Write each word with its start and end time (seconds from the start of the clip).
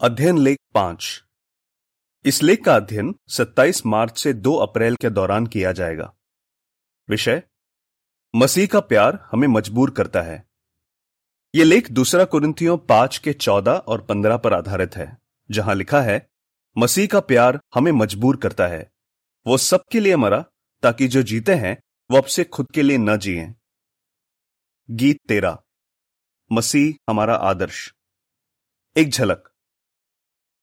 अध्ययन 0.00 0.38
लेख 0.38 0.58
पाँच। 0.74 1.24
इस 2.24 2.42
लेख 2.42 2.64
का 2.64 2.76
अध्ययन 2.76 3.14
27 3.28 3.86
मार्च 3.86 4.18
से 4.18 4.32
2 4.32 4.56
अप्रैल 4.56 4.96
के 4.96 5.10
दौरान 5.10 5.46
किया 5.46 5.72
जाएगा। 5.72 6.14
विषय, 7.08 7.42
मसीह 8.36 8.66
का 8.66 8.80
प्यार 8.80 9.28
हमें 9.32 9.48
मजबूर 9.48 9.90
करता 9.90 10.22
है। 10.22 10.48
यह 11.54 11.64
लेख 11.64 11.90
दूसरा 11.90 12.24
कुरिंथियों 12.24 12.78
पाँच 12.78 13.18
के 13.18 13.32
14 13.32 13.72
और 13.72 14.02
15 14.02 14.36
पर 14.36 14.54
आधारित 14.54 14.96
है, 14.96 15.18
जहाँ 15.50 15.74
लिखा 15.74 16.00
है, 16.00 16.28
मसीह 16.78 17.06
का 17.06 17.20
प्यार 17.20 17.60
हमें 17.74 17.92
मजबूर 17.92 18.36
करता 18.36 18.66
है। 18.66 18.92
वो 19.46 19.56
सबके 19.56 20.00
लिए 20.00 20.16
मरा, 20.16 20.44
ताकि 20.82 21.08
जो 21.08 21.22
जीते 21.22 21.54
हैं, 21.54 21.82
वो 22.10 22.18
अब 22.18 22.24
से 22.24 22.44
खुद 22.44 22.66
के 22.74 22.82
लिए 22.82 22.98
न 22.98 23.16
जिए। 23.16 23.54
गीत 24.90 25.18
तेरा, 25.28 25.62
मसीह 26.52 27.12
हमारा 27.12 27.34
आदर्श। 27.34 27.94
एक 28.96 29.10
झलक 29.10 29.47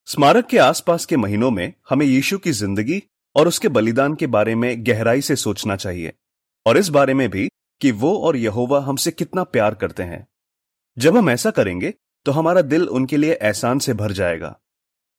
स्मारक 0.08 0.46
के 0.46 0.58
आसपास 0.58 1.06
के 1.06 1.18
महीनों 1.18 1.50
में 1.52 1.74
हमें 1.90 2.06
यीशु 2.06 2.38
की 2.38 2.52
ज़िंदगी 2.52 3.02
और 3.36 3.48
उसके 3.48 3.68
बलिदान 3.68 4.16
के 4.16 4.28
बारे 4.28 4.54
में 4.56 4.86
गहराई 4.88 5.22
से 5.22 5.36
सोचना 5.36 5.76
चाहिए 5.76 6.14
और 6.66 6.78
इस 6.78 6.90
बारे 6.90 7.14
में 7.14 7.30
भी 7.30 7.48
कि 7.82 7.92
वो 7.94 8.14
और 8.20 8.38
यहोवा 8.38 8.82
हमसे 8.82 9.12
कितना 9.12 9.44
प्यार 9.46 9.76
करते 9.76 10.04
हैं। 10.04 10.26
जब 10.98 11.18
हम 11.18 11.30
ऐसा 11.30 11.52
करेंगे 11.52 11.94
तो 12.26 12.32
हमारा 12.32 12.62
दिल 12.64 12.88
उनके 12.90 13.18
लिए 13.18 13.34
एहसान 13.34 13.80
से 13.80 13.94
भर 13.94 14.12
जाएगा। 14.12 14.56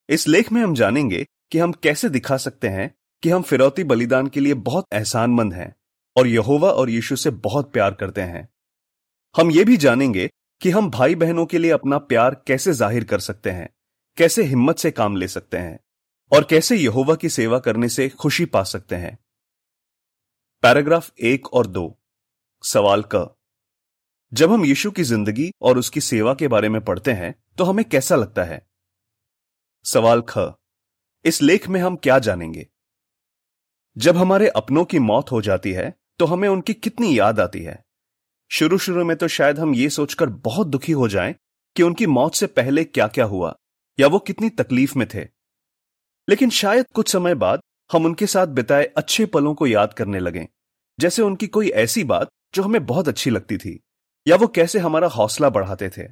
इस 0.08 0.28
लेख 0.28 0.52
में 0.52 0.62
हम 0.62 0.74
जानेंगे 0.74 1.26
कि 1.52 1.58
हम 1.58 1.72
कैसे 1.72 2.08
दिखा 2.10 2.36
सकते 2.38 2.68
हैं 2.68 2.90
कि 3.22 3.30
हम 3.30 3.42
फिरौती 3.42 3.84
बलिदान 3.84 4.26
के 4.26 4.40
लिए 4.40 4.54
बहुत 4.64 4.86
एहसानमंद 4.94 5.54
हैं 5.54 5.74
और 6.16 6.26
यहोवा 6.26 6.70
और 6.70 6.90
यीशु 6.90 7.16
से 7.16 7.30
बहुत 7.30 7.72
प्यार 7.72 7.94
करते 7.94 8.20
हैं। 8.22 8.48
हम 9.34 9.50
ये 9.50 9.64
भी 9.64 9.76
जानेंगे 9.78 10.30
कि 10.60 10.70
हम 10.70 10.90
भाई 10.90 11.14
बहनों 11.14 11.46
के 11.46 11.58
लिए 11.58 11.70
अपना 11.72 11.98
प्यार 12.00 12.42
कैसे 12.46 12.72
ज़ाहिर 12.74 13.04
कर 13.04 13.20
सकते 13.20 13.50
हैं। 13.50 13.68
कैसे 14.18 14.42
हिम्मत 14.42 14.78
से 14.78 14.90
काम 14.90 15.16
ले 15.16 15.28
सकते 15.28 15.56
हैं 15.56 15.78
और 16.32 16.44
कैसे 16.44 16.76
यहोवा 16.76 17.14
की 17.14 17.28
सेवा 17.28 17.58
करने 17.58 17.88
से 17.88 18.08
खुशी 18.08 18.44
पा 18.44 18.62
सकते 18.62 18.96
हैं। 18.96 19.18
पैराग्राफ 20.62 21.10
एक 21.20 21.52
और 21.54 21.66
दो। 21.66 21.98
सवाल 22.64 23.04
क। 23.14 23.34
जब 24.32 24.52
हम 24.52 24.64
यीशु 24.64 24.90
की 24.90 25.02
ज़िंदगी 25.02 25.50
और 25.62 25.78
उसकी 25.78 26.00
सेवा 26.00 26.34
के 26.34 26.48
बारे 26.48 26.68
में 26.68 26.80
पढ़ते 26.84 27.12
हैं 27.12 27.34
तो 27.58 27.64
हमें 27.64 27.84
कैसा 27.84 28.16
लगता 28.16 28.44
है? 28.44 28.66
सवाल 29.84 30.22
ख। 30.28 30.52
इस 31.24 31.42
लेख 31.42 31.68
में 31.68 31.80
हम 31.80 31.96
क्या 31.96 32.18
जानेंगे? 32.18 32.66
जब 33.96 34.16
हमारे 34.16 34.48
अपनों 34.48 34.84
की 34.84 34.98
मौत 34.98 35.32
हो 35.32 35.42
जाती 35.42 35.72
है 35.72 35.94
तो 36.18 36.26
हमें 36.26 36.48
उनकी 36.48 36.74
कितनी 36.74 37.18
याद 37.18 37.40
आती 37.40 37.62
है? 37.62 37.84
शुरू 38.50 38.78
शुरू 38.78 39.04
में 39.04 39.16
तो 39.16 39.28
शायद 39.28 39.58
हम 39.58 39.74
ये 39.74 39.90
सोचकर 39.90 40.26
बहुत 40.26 40.66
दुखी 40.66 40.92
हो 40.92 41.08
जाएँ 41.08 41.34
कि 41.76 41.82
उनकी 41.82 42.06
मौत 42.06 42.34
से 42.34 42.46
पहले 42.46 42.84
क्या 42.84 43.08
क्या 43.08 43.24
हुआ। 43.24 43.56
या 43.98 44.06
वो 44.06 44.18
कितनी 44.18 44.50
तकलीफ़ 44.50 44.98
में 44.98 45.08
थे। 45.14 45.28
लेकिन 46.28 46.50
शायद 46.50 46.86
कुछ 46.94 47.12
समय 47.12 47.34
बाद 47.34 47.60
हम 47.92 48.04
उनके 48.04 48.26
साथ 48.26 48.46
बिताए 48.46 48.84
अच्छे 48.84 49.26
पलों 49.26 49.54
को 49.54 49.66
याद 49.66 49.94
करने 49.94 50.18
लगे। 50.18 50.48
जैसे 51.00 51.22
उनकी 51.22 51.46
कोई 51.46 51.68
ऐसी 51.68 52.04
बात 52.04 52.28
जो 52.54 52.62
हमें 52.62 52.86
बहुत 52.86 53.08
अच्छी 53.08 53.30
लगती 53.30 53.58
थी, 53.58 53.80
या 54.28 54.36
वो 54.36 54.46
कैसे 54.46 54.78
हमारा 54.78 55.08
हौसला 55.08 55.48
बढ़ाते 55.48 55.88
थे। 55.88 56.08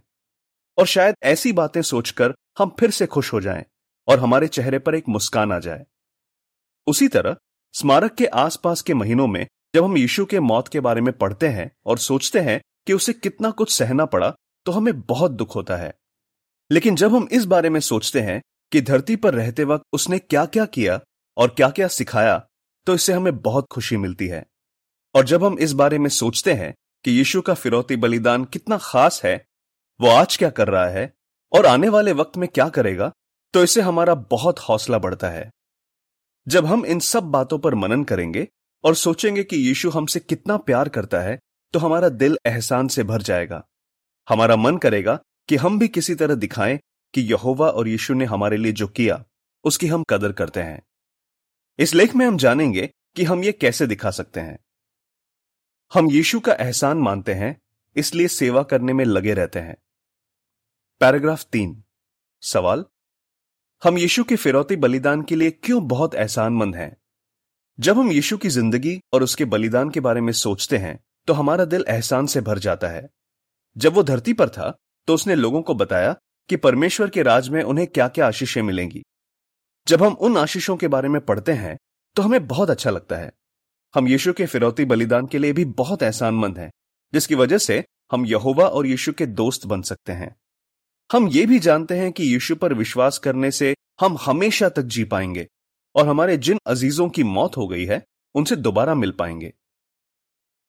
और 0.78 0.86
शायद 0.86 1.14
ऐसी 1.22 1.52
बातें 1.52 1.82
सोचकर 1.82 2.34
हम 2.58 2.76
फिर 2.80 2.90
से 2.90 3.06
खुश 3.06 3.32
हो 3.32 3.40
जाएँ 3.40 3.64
और 4.08 4.18
हमारे 4.18 4.48
चेहरे 4.48 4.78
पर 4.78 4.94
एक 4.94 5.08
मुस्कान 5.08 5.52
आ 5.52 5.58
जाए। 5.58 5.86
उसी 6.86 7.08
तरह, 7.08 7.36
स्मारक 7.72 8.14
के 8.14 8.26
आसपास 8.26 8.82
के 8.82 8.94
महीनों 8.94 9.26
में 9.26 9.46
जब 9.74 9.84
हम 9.84 9.96
यीशु 9.96 10.24
के 10.24 10.40
मौत 10.40 10.68
के 10.68 10.80
बारे 10.80 11.00
में 11.00 11.18
पढ़ते 11.18 11.48
हैं 11.48 11.70
और 11.86 11.98
सोचते 11.98 12.38
हैं 12.38 12.60
कि 12.86 12.92
उसे 12.92 13.12
कितना 13.12 13.50
कुछ 13.50 13.72
सहना 13.72 14.04
पड़ा 14.04 14.34
तो 14.66 14.72
हमें 14.72 15.00
बहुत 15.00 15.30
दुख 15.30 15.54
होता 15.56 15.76
है। 15.76 15.98
लेकिन 16.70 16.96
जब 16.96 17.14
हम 17.14 17.28
इस 17.32 17.44
बारे 17.44 17.70
में 17.70 17.80
सोचते 17.80 18.20
हैं 18.20 18.40
कि 18.72 18.80
धरती 18.80 19.16
पर 19.16 19.34
रहते 19.34 19.64
वक्त 19.64 19.84
उसने 19.92 20.18
क्या 20.18 20.44
क्या 20.46 20.64
किया 20.66 21.00
और 21.36 21.48
क्या 21.48 21.68
क्या 21.70 21.88
सिखाया 21.88 22.38
तो 22.86 22.94
इससे 22.94 23.12
हमें 23.12 23.36
बहुत 23.38 23.66
खुशी 23.70 23.96
मिलती 23.96 24.26
है। 24.28 24.44
और 25.14 25.24
जब 25.24 25.44
हम 25.44 25.58
इस 25.58 25.72
बारे 25.72 25.98
में 25.98 26.08
सोचते 26.10 26.52
हैं 26.52 26.72
कि 27.04 27.10
यीशु 27.10 27.40
का 27.40 27.54
फिरौती 27.54 27.96
बलिदान 27.96 28.44
कितना 28.44 28.78
खास 28.78 29.20
है, 29.24 29.44
वो 30.00 30.08
आज 30.08 30.36
क्या 30.36 30.50
कर 30.50 30.68
रहा 30.68 30.86
है 30.86 31.12
और 31.52 31.66
आने 31.66 31.88
वाले 31.88 32.12
वक्त 32.12 32.36
में 32.36 32.48
क्या 32.48 32.68
करेगा 32.68 33.10
तो 33.54 33.62
इससे 33.62 33.80
हमारा 33.80 34.14
बहुत 34.14 34.58
हौसला 34.58 34.98
बढ़ता 34.98 35.28
है। 35.28 35.50
जब 36.46 36.66
हम 36.66 36.84
इन 36.86 36.98
सब 37.00 37.30
बातों 37.30 37.58
पर 37.58 37.74
मनन 37.74 38.04
करेंगे 38.04 38.46
और 38.84 38.94
सोचेंगे 38.94 39.44
कि 39.44 39.56
यीशु 39.58 39.90
हमसे 39.90 40.20
कितना 40.20 40.56
प्यार 40.56 40.88
करता 40.88 41.20
है 41.20 41.38
तो 41.74 41.78
हमारा 41.78 42.08
दिल 42.08 42.36
एहसान 42.46 42.88
से 42.88 43.04
भर 43.04 43.22
जाएगा। 43.22 43.62
हमारा 44.28 44.56
मन 44.56 44.76
करेगा 44.76 45.18
कि 45.48 45.56
हम 45.56 45.78
भी 45.78 45.88
किसी 45.88 46.14
तरह 46.14 46.34
दिखाएँ 46.34 46.78
कि 47.14 47.20
यहोवा 47.22 47.68
और 47.68 47.88
यीशु 47.88 48.14
ने 48.14 48.24
हमारे 48.24 48.56
लिए 48.56 48.72
जो 48.72 48.86
किया, 48.88 49.24
उसकी 49.64 49.86
हम 49.86 50.04
कदर 50.04 50.32
करते 50.32 50.62
हैं। 50.62 50.82
इस 51.78 51.94
लेख 51.94 52.14
में 52.14 52.26
हम 52.26 52.36
जानेंगे 52.36 52.90
कि 53.16 53.24
हम 53.24 53.44
ये 53.44 53.52
कैसे 53.52 53.86
दिखा 53.86 54.10
सकते 54.10 54.40
हैं। 54.40 54.58
हम 55.92 56.10
यीशु 56.10 56.40
का 56.40 56.52
एहसान 56.52 56.98
मानते 56.98 57.34
हैं, 57.34 57.56
इसलिए 57.96 58.28
सेवा 58.28 58.62
करने 58.62 58.92
में 58.92 59.04
लगे 59.04 59.34
रहते 59.34 59.58
हैं। 59.58 59.76
पैराग्राफ 61.00 61.44
तीन। 61.44 61.82
सवाल, 62.42 62.84
हम 63.82 63.98
यीशु 63.98 64.24
के 64.24 64.36
फिरौती 64.36 64.76
बलिदान 64.76 65.22
के 65.22 65.36
लिए 65.36 65.50
क्यों 65.50 65.86
बहुत 65.88 66.14
एहसानमंद 66.14 66.76
हैं? 66.76 66.96
जब 67.78 67.98
हम 67.98 68.10
यीशु 68.12 68.36
की 68.38 68.48
ज़िंदगी 68.48 69.00
और 69.12 69.22
उसके 69.22 69.44
बलिदान 69.44 69.90
के 69.90 70.00
बारे 70.00 70.20
में 70.20 70.32
सोचते 70.32 70.76
हैं 70.76 70.98
तो 71.28 71.32
हमारा 71.32 71.64
दिल 71.64 71.84
एहसान 71.88 72.26
से 72.26 72.40
भर 72.40 72.58
जाता 72.58 72.88
है। 72.88 73.08
जब 73.76 73.92
वो 73.92 74.02
धरती 74.02 74.32
पर 74.32 74.48
था 74.48 74.76
तो 75.08 75.14
उसने 75.14 75.34
लोगों 75.34 75.62
को 75.62 75.74
बताया 75.74 76.14
कि 76.48 76.56
परमेश्वर 76.56 77.10
के 77.10 77.22
राज 77.22 77.48
में 77.48 77.62
उन्हें 77.62 77.86
क्या 77.86 78.08
क्या 78.08 78.26
आशीषें 78.26 78.60
मिलेंगी। 78.62 79.02
जब 79.86 80.02
हम 80.02 80.12
उन 80.12 80.36
आशीषों 80.36 80.76
के 80.76 80.88
बारे 80.88 81.08
में 81.08 81.20
पढ़ते 81.20 81.52
हैं 81.52 81.76
तो 82.16 82.22
हमें 82.22 82.46
बहुत 82.46 82.70
अच्छा 82.70 82.90
लगता 82.90 83.16
है। 83.16 83.32
हम 83.94 84.08
यीशु 84.08 84.32
के 84.32 84.46
फिरौती 84.46 84.84
बलिदान 84.84 85.26
के 85.26 85.38
लिए 85.38 85.52
भी 85.52 85.64
बहुत 85.64 86.02
एहसानमंद 86.02 86.58
हैं, 86.58 86.70
जिसकी 87.12 87.34
वजह 87.34 87.58
से 87.58 87.84
हम 88.12 88.26
यहोवा 88.26 88.66
और 88.66 88.86
यीशु 88.86 89.12
के 89.12 89.26
दोस्त 89.26 89.66
बन 89.66 89.82
सकते 89.82 90.12
हैं। 90.12 90.34
हम 91.10 91.28
ये 91.28 91.44
भी 91.46 91.58
जानते 91.58 91.98
हैं 91.98 92.10
कि 92.12 92.24
यीशु 92.24 92.56
पर 92.56 92.74
विश्वास 92.74 93.18
करने 93.18 93.50
से 93.50 93.74
हम 94.00 94.16
हमेशा 94.20 94.68
तक 94.68 94.82
जी 94.84 95.04
पाएँगे, 95.04 95.46
और 95.94 96.08
हमारे 96.08 96.36
जिन 96.36 96.58
अजीजों 96.66 97.08
की 97.08 97.24
मौत 97.24 97.56
हो 97.56 97.66
गई 97.68 97.84
है, 97.84 98.02
उनसे 98.34 98.56
दोबारा 98.56 98.94
मिल 98.94 99.10
पाएँगे। 99.10 99.52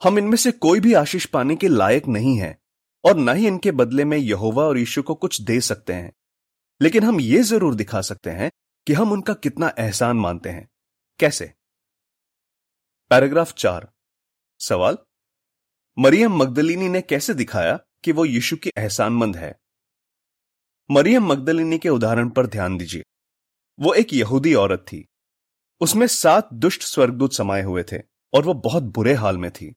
हम 0.02 0.18
इनमें 0.20 0.38
से 0.38 0.52
कोई 0.52 0.80
भी 0.80 0.94
आशीष 0.94 1.26
पाने 1.26 1.56
के 1.56 1.68
लायक 1.68 2.08
नहीं 2.08 2.38
है। 2.38 2.58
और 3.06 3.16
न 3.16 3.36
ही 3.36 3.48
इनके 3.48 3.72
बदले 3.72 4.06
में 4.06 4.18
यहोवा 4.18 4.64
और 4.64 4.78
यीशु 4.78 5.04
को 5.04 5.16
कुछ 5.16 5.42
दे 5.42 5.62
सकते 5.62 5.94
हैं। 5.94 6.14
लेकिन 6.82 7.04
हम 7.04 7.20
ये 7.20 7.44
ज़रूर 7.44 7.76
दिखा 7.76 8.02
सकते 8.02 8.30
हैं 8.30 8.52
कि 8.88 8.94
हम 8.94 9.12
उनका 9.12 9.34
कितना 9.34 9.74
एहसान 9.80 10.18
मानते 10.18 10.50
हैं। 10.50 10.70
कैसे? 11.20 11.54
पैराग्राफ 13.10 13.54
चार। 13.54 13.92
सवाल? 14.60 14.98
मरियम 16.00 16.36
मगदलिनी 16.36 16.90
ने 16.90 17.02
कैसे 17.02 17.34
दिखाया 17.34 17.80
कि 18.04 18.12
वो 18.12 18.26
यीशु 18.26 18.58
की 18.58 18.72
एहसानमंद 18.78 19.36
है? 19.36 19.60
मरियम 20.92 21.26
मगदलिनी 21.26 21.78
के 21.78 21.90
उदाहरण 21.90 22.30
पर 22.30 22.48
ध्यान 22.48 22.78
दीजिए। 22.78 23.04
वो 23.80 23.94
एक 23.94 24.14
यहूदी 24.14 24.54
औरत 24.54 24.80
थी। 24.80 25.08
उसमें 25.82 26.08
सात 26.08 26.50
दुष्ट 26.54 26.82
स्वर्गदूत 26.82 27.34
समाये 27.34 27.64
हुए 27.64 27.84
थे 27.92 27.98
और 28.34 28.46
वो 28.46 28.54
बहुत 28.54 28.84
बुरे 28.84 29.14
हाल 29.14 29.38
में 29.38 29.52
थी। 29.52 29.76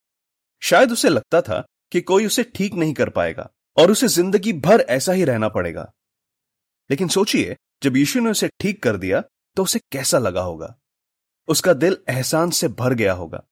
शायद 0.62 0.92
उसे 0.92 1.08
लगता 1.08 1.42
था 1.42 1.66
कि 1.92 2.00
कोई 2.00 2.26
उसे 2.26 2.42
ठीक 2.54 2.74
नहीं 2.74 2.94
कर 2.94 3.08
पाएगा 3.08 3.50
और 3.76 3.90
उसे 3.90 4.08
ज़िंदगी 4.08 4.52
भर 4.52 4.80
ऐसा 4.80 5.12
ही 5.12 5.24
रहना 5.24 5.48
पड़ेगा। 5.48 5.92
लेकिन 6.90 7.08
सोचिए, 7.08 7.56
जब 7.82 7.96
यीशु 7.96 8.20
ने 8.20 8.30
उसे 8.30 8.48
ठीक 8.60 8.82
कर 8.82 8.96
दिया 8.96 9.22
तो 9.56 9.62
उसे 9.62 9.78
कैसा 9.92 10.18
लगा 10.18 10.40
होगा? 10.40 10.74
उसका 11.48 11.72
दिल 11.72 11.96
एहसान 12.08 12.50
से 12.50 12.68
भर 12.68 12.94
गया 12.94 13.12
होगा। 13.12 13.44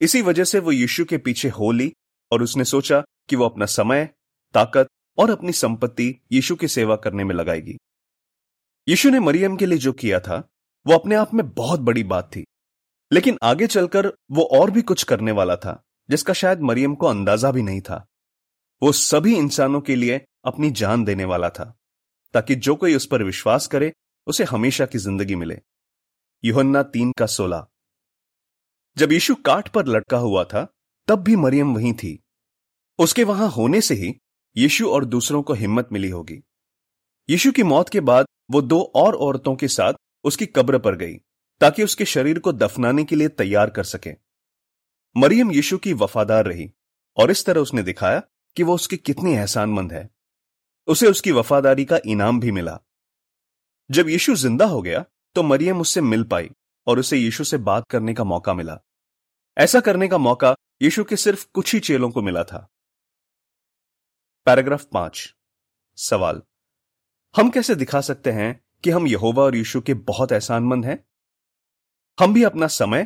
इसी 0.00 0.22
वजह 0.22 0.44
से 0.44 0.58
वो 0.58 0.72
यीशु 0.72 1.04
के 1.04 1.18
पीछे 1.18 1.48
हो 1.48 1.70
ली 1.72 1.92
और 2.32 2.42
उसने 2.42 2.64
सोचा 2.64 3.02
कि 3.28 3.36
वो 3.36 3.44
अपना 3.44 3.66
समय, 3.66 4.08
ताकत 4.54 4.88
और 5.18 5.30
अपनी 5.30 5.52
संपत्ति 5.52 6.14
यीशु 6.32 6.56
की 6.56 6.68
सेवा 6.68 6.96
करने 6.96 7.24
में 7.24 7.34
लगाएगी। 7.34 7.76
यीशु 8.88 9.10
ने 9.10 9.20
मरियम 9.20 9.56
के 9.56 9.66
लिए 9.66 9.78
जो 9.78 9.92
किया 9.92 10.20
था, 10.20 10.36
वो 10.86 10.94
अपने 10.94 11.14
आप 11.14 11.34
में 11.34 11.48
बहुत 11.48 11.80
बड़ी 11.80 12.04
बात 12.04 12.30
थी। 12.36 12.44
लेकिन 13.12 13.38
आगे 13.42 13.66
चलकर 13.66 14.06
वो 14.30 14.42
और 14.52 14.70
भी 14.70 14.82
कुछ 14.82 15.02
करने 15.02 15.32
वाला 15.32 15.56
था। 15.56 15.82
जिसका 16.08 16.32
शायद 16.32 16.60
मरियम 16.60 16.94
को 16.94 17.06
अंदाज़ा 17.06 17.50
भी 17.50 17.62
नहीं 17.62 17.80
था। 17.80 18.06
वो 18.82 18.92
सभी 18.92 19.36
इंसानों 19.36 19.80
के 19.80 19.96
लिए 19.96 20.20
अपनी 20.44 20.70
जान 20.70 21.04
देने 21.04 21.24
वाला 21.24 21.48
था, 21.48 21.64
ताकि 22.34 22.54
जो 22.54 22.74
कोई 22.76 22.94
उस 22.94 23.06
पर 23.06 23.22
विश्वास 23.22 23.66
करे, 23.66 23.92
उसे 24.26 24.44
हमेशा 24.44 24.86
की 24.86 24.98
ज़िंदगी 24.98 25.34
मिले। 25.34 25.60
युहन्ना 26.44 26.82
तीन 26.82 27.12
का 27.12 27.26
सोलह। 27.26 27.66
जब 28.96 29.12
यीशु 29.12 29.34
काट 29.34 29.68
पर 29.68 29.86
लटका 29.86 30.18
हुआ 30.18 30.44
था, 30.44 30.66
तब 31.08 31.22
भी 31.22 31.36
मरियम 31.36 31.74
वहीं 31.74 31.92
थी। 31.92 32.18
उसके 32.98 33.24
वहाँ 33.24 33.48
होने 33.50 33.80
से 33.80 33.94
ही 33.94 34.14
यीशु 34.56 34.90
और 34.90 35.04
दूसरों 35.04 35.42
को 35.42 35.52
हिम्मत 35.52 35.88
मिली 35.92 36.08
होगी। 36.08 36.42
यीशु 37.28 37.52
की 37.52 37.62
मौत 37.62 37.88
के 37.88 38.00
बाद 38.00 38.26
वो 38.50 38.62
दो 38.62 38.80
और 38.96 39.14
औरतों 39.14 39.54
के 39.56 39.68
साथ 39.68 39.94
उसकी 40.24 40.46
कब्र 40.46 40.78
पर 40.78 40.96
गई, 40.96 41.14
ताकि 41.60 41.84
उसके 41.84 42.04
शरीर 42.04 42.38
को 42.38 42.52
दफनाने 42.52 43.04
के 43.04 43.16
लिए 43.16 43.28
तैयार 43.28 43.70
कर 43.70 43.84
सके। 43.84 44.23
मरियम 45.16 45.50
यीशु 45.52 45.76
की 45.78 45.92
वफादार 45.92 46.46
रही 46.46 46.70
और 47.16 47.30
इस 47.30 47.44
तरह 47.46 47.60
उसने 47.60 47.82
दिखाया 47.82 48.22
कि 48.56 48.62
वो 48.62 48.74
उसकी 48.74 48.96
कितनी 48.96 49.32
एहसानमंद 49.32 49.92
है। 49.92 50.08
उसे 50.88 51.06
उसकी 51.06 51.32
वफादारी 51.32 51.84
का 51.84 51.98
इनाम 52.06 52.40
भी 52.40 52.50
मिला। 52.50 52.78
जब 53.90 54.08
यीशु 54.08 54.34
ज़िंदा 54.34 54.64
हो 54.64 54.80
गया 54.82 55.04
तो 55.36 55.42
मरियम 55.42 55.80
उससे 55.80 56.00
मिल 56.00 56.24
पाई 56.24 56.50
और 56.86 56.98
उसे 56.98 57.16
यीशु 57.16 57.44
से 57.44 57.56
बात 57.58 57.88
करने 57.90 58.14
का 58.14 58.24
मौका 58.24 58.54
मिला। 58.54 58.78
ऐसा 59.56 59.80
करने 59.80 60.08
का 60.08 60.18
मौका 60.18 60.54
यीशु 60.82 61.04
के 61.04 61.16
सिर्फ़ 61.16 61.46
कुछ 61.54 61.74
ही 61.74 61.80
चेलों 61.80 62.10
को 62.10 62.22
मिला 62.22 62.44
था। 62.44 62.68
पैराग्राफ 64.46 64.84
पाँच। 64.84 65.34
सवाल। 65.98 66.42
हम 67.34 67.50
कैसे 67.50 67.74
दिखा 67.74 68.00
सकते 68.00 68.30
हैं 68.30 68.64
कि 68.84 68.90
हम 68.90 69.06
यहोवा 69.06 69.42
और 69.42 69.56
यीशु 69.56 69.80
के 69.80 69.94
बहुत 69.94 70.32
एहसानमंद 70.32 70.84
हैं? 70.84 71.04
हम 72.18 72.34
भी 72.34 72.42
अपना 72.42 72.66
समय, 72.66 73.04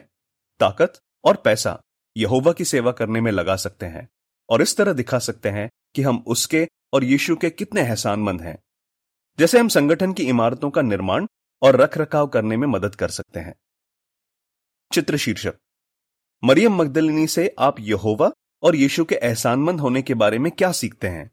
ताकत 0.61 1.01
और 1.25 1.37
पैसा 1.37 1.81
यहोवा 2.19 2.53
की 2.53 2.65
सेवा 2.65 2.93
करने 2.93 3.21
में 3.21 3.33
लगा 3.33 3.57
सकते 3.57 3.87
हैं 3.87 4.09
और 4.51 4.63
इस 4.63 4.77
तरह 4.77 4.93
दिखा 4.93 5.19
सकते 5.19 5.49
हैं 5.49 5.71
कि 5.95 6.03
हम 6.03 6.25
उसके 6.27 6.69
और 6.93 7.05
यीशु 7.05 7.37
के 7.37 7.51
कितने 7.51 7.81
एहसानमंद 7.81 8.43
हैं। 8.43 8.59
जैसे 9.39 9.59
हम 9.59 9.69
संगठन 9.69 10.13
की 10.13 10.23
इमारतों 10.23 10.71
का 10.71 10.83
निर्माण 10.83 11.27
और 11.63 11.77
रख 11.77 11.99
रखाव 11.99 12.27
करने 12.27 12.57
में 12.57 12.67
मदद 12.67 12.95
कर 12.95 13.09
सकते 13.09 13.41
हैं। 13.41 13.55
चित्र 14.93 15.17
शीर्षक। 15.17 15.55
मरियम 16.45 16.75
मगदलिनी 16.75 17.27
से 17.27 17.55
आप 17.59 17.81
यहोवा 17.81 18.33
और 18.63 18.77
यीशु 18.77 19.05
के 19.05 19.15
एहसानमंद 19.15 19.81
होने 19.81 20.03
के 20.03 20.15
बारे 20.15 20.39
में 20.39 20.53
क्या 20.53 20.73
सीखते 20.73 21.09
हैं? 21.09 21.31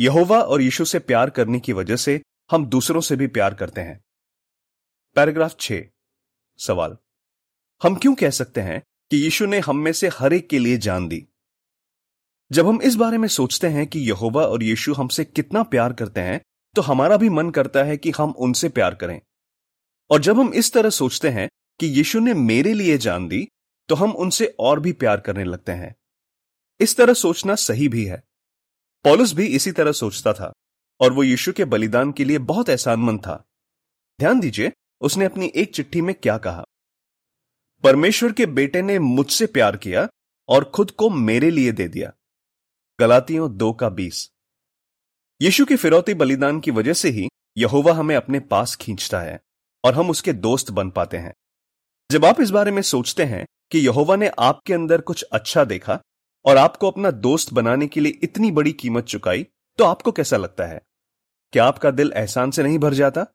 यहोवा 0.00 0.40
और 0.40 0.62
यीशु 0.62 0.84
से 0.84 0.98
प्यार 0.98 1.30
करने 1.30 1.60
की 1.60 1.72
वजह 1.72 1.96
से 1.96 2.22
हम 2.50 2.66
दूसरों 2.66 3.00
से 3.00 3.16
भी 3.16 3.26
प्यार 3.26 3.54
करते 3.54 3.80
हैं। 3.80 4.04
पैराग्राफ 5.14 5.56
छ 5.60 5.72
सवाल। 6.58 6.96
हम 7.82 7.96
क्यों 7.96 8.14
कह 8.14 8.30
सकते 8.30 8.60
हैं 8.60 8.82
कि 9.10 9.16
यीशु 9.16 9.46
ने 9.46 9.58
हम 9.58 9.76
में 9.76 9.92
से 9.92 10.08
हर 10.08 10.32
एक 10.32 10.48
के 10.48 10.58
लिए 10.58 10.76
जान 10.76 11.08
दी। 11.08 11.26
जब 12.50 12.66
हम 12.66 12.80
इस 12.82 12.94
बारे 12.94 13.18
में 13.18 13.28
सोचते 13.28 13.66
हैं 13.66 13.86
कि 13.86 14.00
यहोवा 14.00 14.46
और 14.46 14.62
यीशु 14.62 14.94
हमसे 14.94 15.24
कितना 15.24 15.62
प्यार 15.62 15.92
करते 15.92 16.20
हैं 16.20 16.40
तो 16.76 16.82
हमारा 16.82 17.16
भी 17.16 17.28
मन 17.28 17.50
करता 17.50 17.82
है 17.84 17.96
कि 17.96 18.10
हम 18.10 18.30
उनसे 18.30 18.68
प्यार 18.68 18.94
करें। 18.94 19.20
और 20.10 20.20
जब 20.20 20.38
हम 20.38 20.52
इस 20.54 20.72
तरह 20.72 20.90
सोचते 20.90 21.28
हैं 21.28 21.48
कि 21.80 21.86
यीशु 21.86 22.20
ने 22.20 22.34
मेरे 22.34 22.72
लिए 22.72 22.98
जान 22.98 23.28
दी 23.28 23.46
तो 23.88 23.94
हम 23.94 24.12
उनसे 24.12 24.46
और 24.58 24.80
भी 24.80 24.92
प्यार 24.92 25.20
करने 25.20 25.44
लगते 25.44 25.72
हैं। 25.72 25.94
इस 26.80 26.96
तरह 26.96 27.14
सोचना 27.14 27.54
सही 27.54 27.88
भी 27.88 28.04
है। 28.04 28.22
पॉलुस 29.04 29.32
भी 29.32 29.46
इसी 29.46 29.72
तरह 29.72 29.92
सोचता 29.92 30.32
था, 30.32 30.52
और 31.00 31.12
वो 31.12 31.22
यीशु 31.22 31.52
के 31.52 31.64
बलिदान 31.64 32.12
के 32.12 32.24
लिए 32.24 32.38
बहुत 32.38 32.68
एहसानमंद 32.68 33.20
था। 33.20 33.44
ध्यान 34.20 34.40
दीजिए, 34.40 34.72
उसने 35.00 35.24
अपनी 35.24 35.52
एक 35.56 35.74
चिट्ठी 35.74 36.00
में 36.00 36.14
क्या 36.14 36.38
कहा। 36.38 36.64
परमेश्वर 37.84 38.32
के 38.32 38.46
बेटे 38.46 38.82
ने 38.82 38.98
मुझसे 38.98 39.46
प्यार 39.46 39.76
किया 39.76 40.08
और 40.48 40.64
खुद 40.64 40.90
को 40.90 41.10
मेरे 41.10 41.50
लिए 41.50 41.72
दे 41.72 41.88
दिया। 41.88 42.12
गलातियों 43.00 43.56
दो 43.56 43.72
का 43.72 43.88
बीस। 43.88 44.30
यीशु 45.42 45.64
के 45.64 45.76
फिरौती 45.76 46.14
बलिदान 46.14 46.60
की 46.60 46.70
वजह 46.70 46.92
से 46.92 47.08
ही 47.08 47.28
यहोवा 47.58 47.92
हमें 47.92 48.16
अपने 48.16 48.40
पास 48.40 48.76
खींचता 48.76 49.20
है 49.20 49.40
और 49.84 49.94
हम 49.94 50.10
उसके 50.10 50.32
दोस्त 50.32 50.70
बन 50.70 50.90
पाते 50.90 51.16
हैं। 51.16 51.34
जब 52.10 52.24
आप 52.24 52.40
इस 52.40 52.50
बारे 52.50 52.70
में 52.70 52.82
सोचते 52.82 53.24
हैं 53.24 53.46
कि 53.70 53.78
यहोवा 53.78 54.16
ने 54.16 54.30
आपके 54.38 54.74
अंदर 54.74 55.00
कुछ 55.00 55.22
अच्छा 55.22 55.64
देखा 55.64 56.00
और 56.44 56.56
आपको 56.56 56.90
अपना 56.90 57.10
दोस्त 57.10 57.52
बनाने 57.52 57.86
के 57.86 58.00
लिए 58.00 58.18
इतनी 58.22 58.50
बड़ी 58.50 58.72
कीमत 58.72 59.04
चुकाई 59.04 59.46
तो 59.78 59.84
आपको 59.84 60.12
कैसा 60.12 60.36
लगता 60.36 60.66
है? 60.66 60.80
क्या 61.52 61.64
आपका 61.64 61.90
दिल 61.90 62.12
एहसान 62.16 62.50
से 62.50 62.62
नहीं 62.62 62.78
भर 62.78 62.94
जाता? 62.94 63.26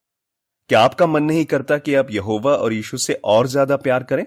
क्या 0.69 0.80
आपका 0.81 1.06
मन 1.07 1.24
नहीं 1.24 1.45
करता 1.45 1.77
कि 1.77 1.95
आप 1.95 2.12
यहोवा 2.12 2.56
और 2.56 2.74
यीशु 2.74 2.98
से 2.98 3.13
और 3.25 3.48
ज़्यादा 3.48 3.77
प्यार 3.77 4.04
करें? 4.04 4.25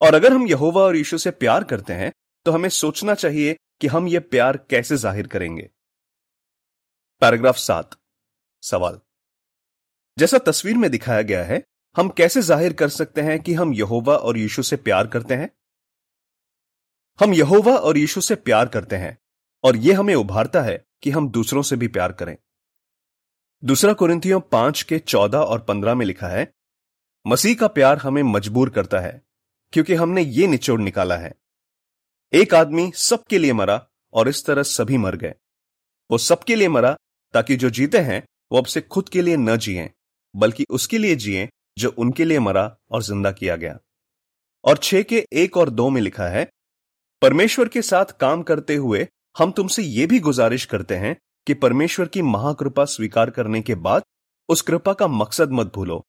और 0.00 0.14
अगर 0.14 0.32
हम 0.32 0.46
यहोवा 0.46 0.82
और 0.82 0.96
यीशु 0.96 1.18
से 1.18 1.30
प्यार 1.32 1.64
करते 1.64 1.92
हैं 1.92 2.12
तो 2.46 2.52
हमें 2.52 2.68
सोचना 2.70 3.14
चाहिए 3.14 3.56
कि 3.80 3.86
हम 3.86 4.08
यह 4.08 4.20
प्यार 4.20 4.56
कैसे 4.70 4.96
ज़ाहिर 4.96 5.26
करेंगे। 5.26 5.68
पैराग्राफ 7.22 7.56
सात, 7.56 7.96
सवाल। 8.62 9.00
जैसा 10.16 10.38
तस्वीर 10.40 10.76
में 10.76 10.90
दिखाया 10.90 11.22
गया 11.22 11.44
है, 11.44 11.62
हम 11.96 12.08
कैसे 12.08 12.42
ज़ाहिर 12.42 12.72
कर 12.72 12.88
सकते 12.90 13.20
हैं 13.20 13.38
कि 13.40 13.54
हम 13.54 13.74
यहोवा 13.74 14.16
और 14.16 14.38
यीशु 14.38 14.62
से 14.62 14.76
प्यार 14.78 15.06
करते 15.06 15.34
हैं? 15.34 15.50
हम 17.18 17.34
यहोवा 17.34 17.76
और 17.76 17.98
यीशु 17.98 18.20
से 18.20 18.34
प्यार 18.36 18.68
करते 18.68 18.96
हैं, 18.96 19.16
और 19.64 19.76
यह 19.76 19.98
हमें 19.98 20.14
उभारता 20.14 20.62
है 20.62 20.84
कि 21.02 21.10
हम 21.10 21.28
दूसरों 21.30 21.62
से 21.62 21.76
भी 21.76 21.88
प्यार 21.88 22.12
करें। 22.12 22.36
दूसरा 23.64 23.92
कुरिंथियों 23.92 24.40
पाँच 24.40 24.82
के 24.82 24.98
चौदह 24.98 25.38
और 25.38 25.60
पंद्रह 25.60 25.94
में 25.94 26.06
लिखा 26.06 26.28
है, 26.28 26.52
मसीह 27.26 27.54
का 27.54 27.66
प्यार 27.66 27.98
हमें 27.98 28.22
मजबूर 28.22 28.70
करता 28.70 29.00
है, 29.00 29.22
क्योंकि 29.72 29.94
हमने 29.94 30.22
ये 30.22 30.46
निचोड़ 30.46 30.80
निकाला 30.80 31.16
है। 31.16 31.34
एक 32.32 32.54
आदमी 32.54 32.92
सबके 32.94 33.38
लिए 33.38 33.52
मरा 33.52 33.86
और 34.12 34.28
इस 34.28 34.44
तरह 34.46 34.62
सभी 34.62 34.98
मर 34.98 35.16
गए। 35.16 35.34
वो 36.10 36.18
सबके 36.18 36.56
लिए 36.56 36.68
मरा 36.68 36.96
ताकि 37.32 37.56
जो 37.56 37.70
जीते 37.70 37.98
हैं, 37.98 38.22
वो 38.52 38.58
अब 38.58 38.64
से 38.64 38.80
खुद 38.80 39.08
के 39.08 39.22
लिए 39.22 39.36
न 39.36 39.56
जिए, 39.56 39.90
बल्कि 40.36 40.66
उसके 40.70 40.98
लिए 40.98 41.16
जिए 41.16 41.48
जो 41.78 41.94
उनके 41.98 42.24
लिए 42.24 42.38
मरा 42.38 42.76
और 42.90 43.02
ज़िंदा 43.02 43.32
किया 43.32 43.56
गया। 43.56 43.78
और 44.64 44.76
छह 44.76 45.02
के 45.02 45.26
एक 45.32 45.56
और 45.56 45.70
दो 45.70 45.90
में 45.90 46.00
लिखा 46.00 46.28
है, 46.28 46.48
परमेश्वर 47.22 47.68
के 47.68 47.82
साथ 47.82 48.18
काम 48.20 48.42
करते 48.42 48.76
हुए 48.76 49.06
हम 49.38 49.52
तुमसे 49.52 49.82
यह 49.82 50.06
भी 50.06 50.20
गुजारिश 50.20 50.64
करते 50.64 50.96
हैं 50.96 51.16
कि 51.46 51.54
परमेश्वर 51.54 52.08
की 52.08 52.22
महाकृपा 52.22 52.84
स्वीकार 52.84 53.30
करने 53.30 53.60
के 53.62 53.74
बाद 53.74 54.02
उस 54.48 54.62
कृपा 54.62 54.92
का 54.92 55.06
मकसद 55.06 55.52
मत 55.52 55.72
भूलो। 55.74 56.04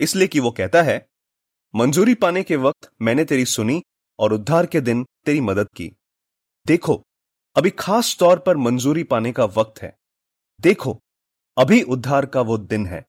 इसलिए 0.00 0.28
कि 0.28 0.40
वो 0.40 0.50
कहता 0.50 0.82
है, 0.82 1.08
मंजूरी 1.74 2.14
पाने 2.14 2.42
के 2.42 2.56
वक्त 2.56 2.90
मैंने 3.02 3.24
तेरी 3.24 3.44
सुनी 3.44 3.82
और 4.18 4.32
उद्धार 4.32 4.66
के 4.66 4.80
दिन 4.80 5.04
तेरी 5.24 5.40
मदद 5.40 5.68
की। 5.76 5.92
देखो, 6.66 7.02
अभी 7.56 7.70
खास 7.70 8.16
तौर 8.20 8.38
पर 8.38 8.56
मंजूरी 8.56 9.04
पाने 9.04 9.32
का 9.32 9.44
वक्त 9.44 9.82
है। 9.82 9.96
देखो, 10.60 11.00
अभी 11.56 11.82
उद्धार 11.82 12.26
का 12.26 12.40
वो 12.40 12.58
दिन 12.58 12.86
है। 12.86 13.04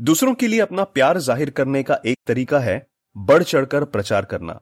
दूसरों 0.00 0.34
के 0.34 0.48
लिए 0.48 0.60
अपना 0.60 0.84
प्यार 0.84 1.18
ज़ाहिर 1.18 1.50
करने 1.50 1.82
का 1.82 1.98
एक 2.06 2.18
तरीका 2.26 2.58
है, 2.58 2.86
बढ़ 3.16 3.42
चढ़कर 3.42 3.84
प्रचार 3.84 4.24
करना। 4.24 4.60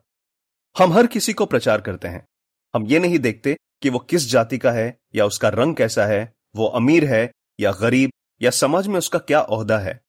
हम 0.75 0.93
हर 0.93 1.07
किसी 1.07 1.33
को 1.33 1.45
प्रचार 1.45 1.81
करते 1.81 2.07
हैं। 2.07 2.27
हम 2.73 2.85
ये 2.85 2.99
नहीं 2.99 3.19
देखते 3.19 3.57
कि 3.83 3.89
वो 3.89 3.99
किस 3.99 4.29
जाति 4.29 4.57
का 4.57 4.71
है, 4.71 4.99
या 5.15 5.25
उसका 5.25 5.49
रंग 5.49 5.75
कैसा 5.75 6.05
है, 6.05 6.33
वो 6.55 6.65
अमीर 6.65 7.05
है, 7.05 7.31
या 7.59 7.71
गरीब, 7.71 8.11
या 8.41 8.51
समाज 8.51 8.87
में 8.87 8.97
उसका 8.97 9.19
क्या 9.19 9.41
ओहदा 9.41 9.79
है। 9.79 10.01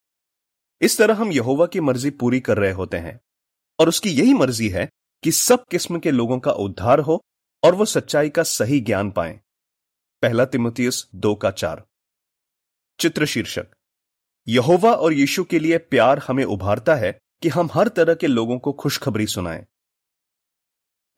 इस 0.81 0.99
तरह 0.99 1.15
हम 1.15 1.32
यहोवा 1.32 1.67
की 1.67 1.81
मर्ज़ी 1.81 2.11
पूरी 2.11 2.41
कर 2.41 2.59
रहे 2.59 2.73
होते 2.73 2.97
हैं। 2.97 3.21
और 3.81 3.88
उसकी 3.88 4.11
यही 4.11 4.35
मर्ज़ी 4.35 4.69
है 4.69 4.91
कि 5.23 5.32
सब 5.32 5.65
किस्म 5.67 5.99
के 5.99 6.11
लोगों 6.11 6.38
का 6.38 6.53
उद्धार 6.53 6.99
हो 6.99 7.25
और 7.65 7.75
वो 7.75 7.85
सच्चाई 7.85 8.31
का 8.31 8.43
सही 8.43 8.81
ज्ञान 8.81 9.11
पाए। 9.11 9.41
पहला 10.23 10.44
तिमुतियस 10.44 11.09
दो 11.15 11.35
का 11.35 11.50
चार। 11.50 11.85
चित्र 13.00 13.26
शीर्षक 13.26 13.67
यहोवा 14.49 14.93
और 14.93 15.12
यीशु 15.12 15.45
के 15.45 15.59
लिए 15.59 15.78
प्यार 15.78 16.19
हमें 16.19 16.45
उभारता 16.45 16.95
है 16.95 17.19
कि 17.43 17.49
हम 17.49 17.69
हर 17.73 17.88
तरह 17.88 18.14
के 18.14 18.26
लोगों 18.26 18.59
को 18.59 18.73
खुशखबरी 18.73 19.26
सुनाएँ। 19.26 19.66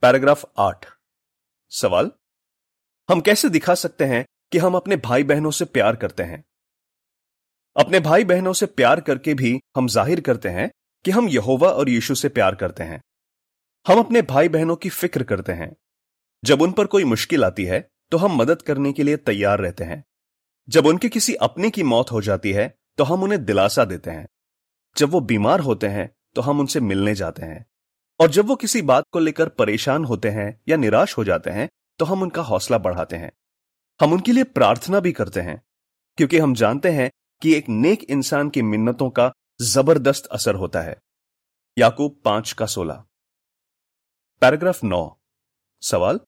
पैराग्राफ 0.03 0.53
आठ। 0.59 0.87
सवाल? 1.71 2.11
हम 3.09 3.21
कैसे 3.21 3.49
दिखा 3.49 3.75
सकते 3.75 4.05
हैं 4.05 4.25
कि 4.53 4.59
हम 4.59 4.75
अपने 4.75 4.97
भाई 4.97 5.25
बहनों 5.25 5.51
से 5.51 5.65
प्यार 5.65 5.97
करते 5.97 6.23
हैं? 6.23 6.45
अपने 7.77 8.01
भाई 8.01 8.25
बहनों 8.25 8.53
से 8.53 8.67
प्यार 8.67 9.01
करके 9.01 9.35
भी 9.35 9.59
हम 9.77 9.89
ज़ाहिर 9.89 10.21
करते 10.21 10.49
हैं 10.49 10.71
कि 11.05 11.11
हम 11.11 11.29
यहोवा 11.29 11.69
और 11.71 11.89
यीशु 11.89 12.15
से 12.15 12.29
प्यार 12.29 12.55
करते 12.55 12.83
हैं। 12.83 13.01
हम 13.87 13.99
अपने 13.99 14.23
भाई 14.23 14.49
बहनों 14.49 14.77
की 14.77 14.89
फ़िक्र 14.91 15.23
करते 15.23 15.53
हैं। 15.53 15.75
जब 16.43 16.63
उन 16.63 16.73
पर 16.73 16.87
कोई 16.87 17.05
मुश्किल 17.05 17.45
आती 17.45 17.65
है 17.65 17.81
तो 18.13 18.19
हम 18.19 18.37
मदद 18.37 18.63
करने 18.63 18.93
के 18.93 19.03
लिए 19.03 19.17
तैयार 19.19 19.61
रहते 19.61 19.85
हैं। 19.85 20.03
जब 20.69 20.87
उनके 20.87 21.09
किसी 21.09 21.35
अपने 21.43 21.71
की 21.71 21.83
मौत 21.85 22.13
हो 22.13 22.21
जाती 22.23 22.53
है 22.53 22.69
तो 22.99 23.05
हम 23.05 23.23
उन्हें 23.23 23.45
दिलासा 23.45 23.85
देते 23.85 24.11
हैं। 24.11 24.27
जब 24.97 25.11
वो 25.11 25.21
बीमार 25.23 25.61
होते 25.61 25.87
हैं 25.89 26.11
तो 26.35 26.43
हम 26.43 26.61
उनसे 26.61 26.81
मिलने 26.83 27.15
जाते 27.15 27.43
हैं। 27.43 27.65
और 28.21 28.31
जब 28.31 28.47
वो 28.47 28.57
किसी 28.57 28.83
बात 28.85 29.05
को 29.13 29.19
लेकर 29.19 29.49
परेशान 29.55 30.05
होते 30.05 30.29
हैं 30.31 30.49
या 30.69 30.77
निराश 30.77 31.17
हो 31.19 31.25
जाते 31.25 31.51
हैं 31.51 31.69
तो 31.99 32.05
हम 32.05 32.23
उनका 32.23 32.43
हौसला 32.43 32.79
बढ़ाते 32.79 33.17
हैं। 33.17 33.33
हम 34.01 34.13
उनके 34.13 34.33
लिए 34.33 34.45
प्रार्थना 34.45 35.01
भी 35.01 35.13
करते 35.13 35.41
हैं, 35.41 35.63
क्योंकि 36.19 36.39
हम 36.39 36.55
जानते 36.55 36.91
हैं 36.91 37.11
कि 37.43 37.55
एक 37.55 37.69
नेक 37.69 38.05
इंसान 38.05 38.51
की 38.51 38.63
मिन्नतों 38.63 39.11
का 39.11 39.33
ज़बरदस्त 39.63 40.27
असर 40.27 40.55
होता 40.55 40.81
है। 40.81 40.97
याकूब 41.77 42.21
पाँच 42.25 42.53
का 42.53 42.67
सोलह। 42.67 43.05
पैराग्राफ 44.43 44.85
नौ। 44.85 45.19
सवाल? 45.83 46.21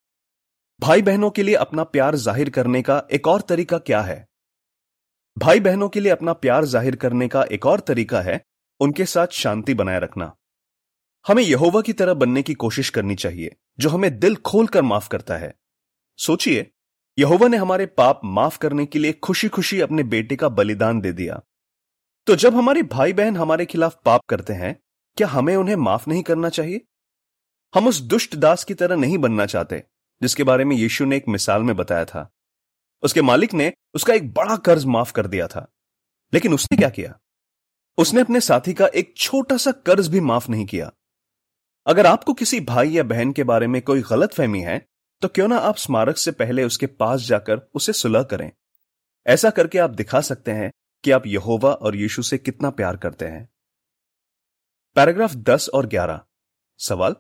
भाई 0.80 1.02
बहनों 1.02 1.30
के 1.30 1.42
लिए 1.42 1.54
अपना 1.54 1.84
प्यार 1.84 2.16
ज़ाहिर 2.16 2.50
करने 2.50 2.82
का 2.82 3.02
एक 3.12 3.26
और 3.26 3.40
तरीका 3.40 3.78
क्या 3.78 4.00
है? 4.00 4.26
भाई 5.37 5.60
बहनों 5.60 5.88
के 5.88 6.00
लिए 6.00 6.12
अपना 6.12 6.32
प्यार 6.32 6.64
ज़ाहिर 6.64 6.96
करने 6.96 7.28
का 7.28 7.42
एक 7.42 7.66
और 7.66 7.80
तरीका 7.80 8.20
है, 8.20 8.40
उनके 8.80 9.04
साथ 9.04 9.26
शांति 9.26 9.75
बनाए 9.75 10.00
रखना। 10.00 10.34
हमें 11.26 11.42
यहोवा 11.42 11.80
की 11.80 11.92
तरह 11.92 12.14
बनने 12.14 12.42
की 12.42 12.54
कोशिश 12.54 12.90
करनी 12.90 13.14
चाहिए। 13.14 13.56
जो 13.80 13.88
हमें 13.88 14.18
दिल 14.18 14.37
खोलकर 14.37 14.82
माफ़ 14.82 15.08
करता 15.08 15.37
है। 15.37 15.54
सोचिए, 16.18 16.70
यहोवा 17.18 17.49
ने 17.49 17.56
हमारे 17.56 17.87
पाप 17.87 18.20
माफ़ 18.25 18.58
करने 18.58 18.87
के 18.87 18.99
लिए 18.99 19.12
खुशी 19.12 19.49
खुशी 19.49 19.80
अपने 19.80 20.02
बेटे 20.02 20.37
का 20.37 20.49
बलिदान 20.49 21.00
दे 21.00 21.12
दिया। 21.12 21.42
तो 22.26 22.37
जब 22.37 22.54
हमारे 22.54 22.82
भाई 22.82 23.12
बहन 23.12 23.37
हमारे 23.37 23.66
खिलाफ 23.66 24.00
पाप 24.04 24.20
करते 24.28 24.52
हैं, 24.52 24.80
क्या 25.16 25.28
हमें 25.28 25.56
उन्हें 25.56 25.76
माफ़ 25.76 26.11
नहीं 26.11 26.23
करना 26.23 26.49
चाहिए? 26.49 26.80
हम 27.75 27.87
उस 27.87 28.00
दुष्ट 28.00 28.37
दास 28.37 28.64
की 28.64 28.75
तरह 28.75 28.97
नहीं 28.97 29.18
बनना 29.18 29.47
चाहते, 29.47 29.85
जिसके 30.23 30.44
बारे 30.44 30.64
में 30.64 30.76
यीशु 30.76 31.04
ने 31.04 31.16
एक 31.16 31.25
मिसाल 31.28 31.62
में 31.62 31.76
बताया 31.76 32.04
था। 32.04 32.30
उसके 33.02 33.23
मालिक 33.23 33.54
ने 33.54 33.73
उसका 33.94 34.14
एक 34.14 34.32
बड़ा 34.32 34.56
कर्ज 34.56 34.85
माफ़ 34.85 35.12
कर 35.12 35.26
दिया 35.26 35.49
था। 35.49 35.73
लेकिन 36.35 36.54
उसने 36.54 36.76
क्या 36.76 36.88
किया? 36.88 37.20
उसने 37.99 38.20
अपने 38.20 38.40
साथी 38.40 38.75
का 38.75 38.87
एक 38.87 39.14
छोटा 39.16 39.56
सा 39.56 39.73
कर्ज 39.73 40.08
भी 40.08 40.20
माफ़ 40.20 40.50
नहीं 40.50 40.66
किया। 40.66 40.92
अगर 41.88 42.07
आपको 42.07 42.35
किसी 42.35 42.61
भाई 42.61 42.88
या 42.88 43.02
बहन 43.02 43.33
के 43.33 43.45
बारे 43.45 43.66
में 43.66 43.83
कोई 43.83 44.02
गलत 44.02 44.35
फहमी 44.35 44.61
है 44.61 44.88
तो 45.23 45.28
क्यों 45.28 45.49
ना 45.49 45.57
आप 45.57 45.76
स्मारक 45.76 46.16
से 46.16 46.30
पहले 46.30 46.64
उसके 46.64 46.87
पास 46.87 47.21
जाकर 47.21 47.71
उसे 47.75 47.92
सुलह 47.92 48.23
करें। 48.23 48.52
ऐसा 49.26 49.50
करके 49.50 49.78
आप 49.78 49.90
दिखा 49.90 50.21
सकते 50.21 50.50
हैं 50.50 50.73
कि 51.04 51.11
आप 51.11 51.26
यहोवा 51.26 51.73
और 51.73 51.97
यीशु 51.97 52.23
से 52.23 52.38
कितना 52.38 52.71
प्यार 52.71 52.97
करते 52.97 53.25
हैं। 53.25 53.49
पैराग्राफ 54.95 55.35
10 55.35 55.68
और 55.75 55.87
11 55.87 56.21
सवाल? 56.78 57.12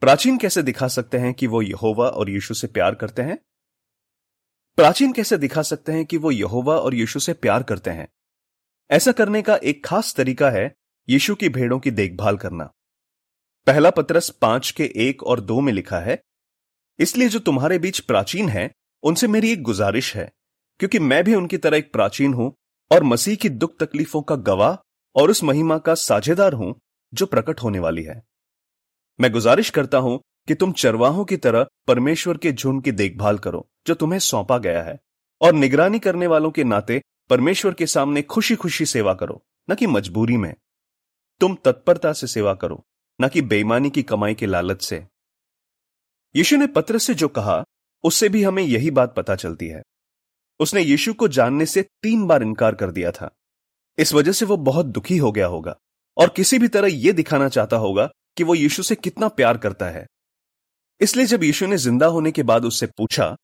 प्राचीन 0.00 0.38
कैसे 0.38 0.62
दिखा 0.62 0.88
सकते 0.88 1.18
हैं 1.18 1.34
कि 1.34 1.46
वो 1.46 1.62
यहोवा 1.62 2.08
और 2.08 2.30
यीशु 2.30 2.54
से 2.54 2.66
प्यार 2.66 2.94
करते 2.94 3.22
हैं? 3.22 3.38
प्राचीन 4.76 5.12
कैसे 5.12 5.38
दिखा 5.38 5.62
सकते 5.62 5.92
हैं 5.92 6.06
कि 6.06 6.16
वो 6.16 6.30
यहोवा 6.30 6.76
और 6.76 6.94
यीशु 6.94 7.20
से 7.20 7.32
प्यार 7.32 7.62
करते 7.62 7.90
हैं? 7.90 8.08
ऐसा 8.90 9.12
करने 9.12 9.42
का 9.42 9.56
एक 9.56 9.86
खास 9.86 10.14
तरीका 10.14 10.50
है 10.50 10.76
यीशु 11.08 11.34
की 11.34 11.48
भेड़ों 11.48 11.78
की 11.80 11.90
देखभाल 11.90 12.36
करना। 12.36 12.74
पहला 13.66 13.90
पत्रस 13.90 14.28
पाँच 14.30 14.70
के 14.70 14.84
एक 14.98 15.22
और 15.22 15.40
दो 15.40 15.60
में 15.60 15.72
लिखा 15.72 15.98
है, 15.98 16.18
इसलिए 16.98 17.28
जो 17.28 17.38
तुम्हारे 17.38 17.78
बीच 17.78 18.00
प्राचीन 18.00 18.48
है, 18.48 18.70
उनसे 19.02 19.26
मेरी 19.26 19.52
एक 19.52 19.62
गुजारिश 19.62 20.14
है, 20.16 20.30
क्योंकि 20.80 20.98
मैं 20.98 21.22
भी 21.24 21.34
उनकी 21.34 21.58
तरह 21.58 21.76
एक 21.76 21.92
प्राचीन 21.92 22.34
हूँ 22.34 22.52
और 22.90 23.02
मसीह 23.02 23.36
की 23.36 23.48
दुख 23.48 23.78
तकलीफों 23.80 24.22
का 24.22 24.36
गवाह 24.36 24.76
और 25.16 25.30
उस 25.30 25.42
महिमा 25.44 25.78
का 25.78 25.94
साझेदार 25.94 26.52
हूँ 26.52 26.74
जो 27.12 27.26
प्रकट 27.26 27.62
होने 27.62 27.78
वाली 27.78 28.02
है। 28.02 28.22
मैं 29.18 29.32
गुजारिश 29.32 29.70
करता 29.70 29.98
हूँ 29.98 30.20
कि 30.48 30.54
तुम 30.54 30.72
चरवाहों 30.74 31.24
की 31.24 31.36
तरह 31.36 31.66
परमेश्वर 31.86 32.36
के 32.36 32.52
झुंड 32.52 32.82
की 32.84 32.92
देखभाल 32.92 33.38
करो, 33.38 33.66
जो 33.86 33.94
तुम्हें 33.94 34.18
सौंपा 34.20 34.58
गया 34.58 34.82
है, 34.82 34.98
और 35.40 35.52
निगरानी 35.54 35.98
करने 35.98 36.26
वालों 36.26 36.50
के 36.50 36.64
नाते 36.64 37.02
परमेश्वर 37.30 37.74
के 37.74 37.86
सामने 37.88 38.22
खुशी 38.22 38.54
खुशी 38.56 38.86
सेवा 38.86 39.14
करो, 39.14 39.42
न 39.68 39.74
कि 39.74 39.86
मजबूरी 39.86 40.36
में। 40.36 40.54
तुम 41.40 41.56
तत्परता 41.64 42.12
से 42.12 42.26
सेवा 42.26 42.54
करो। 42.54 42.84
न 43.20 43.28
कि 43.28 43.42
बेईमानी 43.42 43.90
की 43.90 44.02
कमाई 44.02 44.34
के 44.34 44.46
लालच 44.46 44.82
से। 44.82 45.04
यीशु 46.34 46.56
ने 46.56 46.66
पत्र 46.66 46.98
से 46.98 47.14
जो 47.14 47.28
कहा, 47.28 47.62
उससे 48.04 48.28
भी 48.28 48.42
हमें 48.42 48.62
यही 48.62 48.90
बात 48.90 49.14
पता 49.14 49.34
चलती 49.36 49.68
है। 49.68 49.82
उसने 50.60 50.80
यीशु 50.80 51.12
को 51.14 51.28
जानने 51.28 51.66
से 51.66 51.82
तीन 52.02 52.26
बार 52.26 52.42
इनकार 52.42 52.74
कर 52.74 52.90
दिया 52.90 53.10
था। 53.10 53.30
इस 53.98 54.12
वजह 54.14 54.32
से 54.32 54.44
वो 54.44 54.56
बहुत 54.56 54.86
दुखी 54.86 55.16
हो 55.16 55.32
गया 55.32 55.46
होगा, 55.46 55.76
और 56.16 56.28
किसी 56.28 56.58
भी 56.58 56.68
तरह 56.68 56.88
यह 56.88 57.12
दिखाना 57.12 57.48
चाहता 57.48 57.76
होगा 57.76 58.08
कि 58.36 58.44
वो 58.44 58.54
यीशु 58.54 58.82
से 58.82 58.94
कितना 58.94 59.28
प्यार 59.28 59.58
करता 59.58 59.86
है। 59.86 60.06
इसलिए 61.00 61.26
जब 61.26 61.44
यीशु 61.44 61.66
ने 61.66 61.76
ज़िंदा 61.76 62.06
होने 62.06 62.30
के 62.32 62.42
बाद 62.42 62.64
उससे 62.64 62.86
पूछा, 62.86 63.36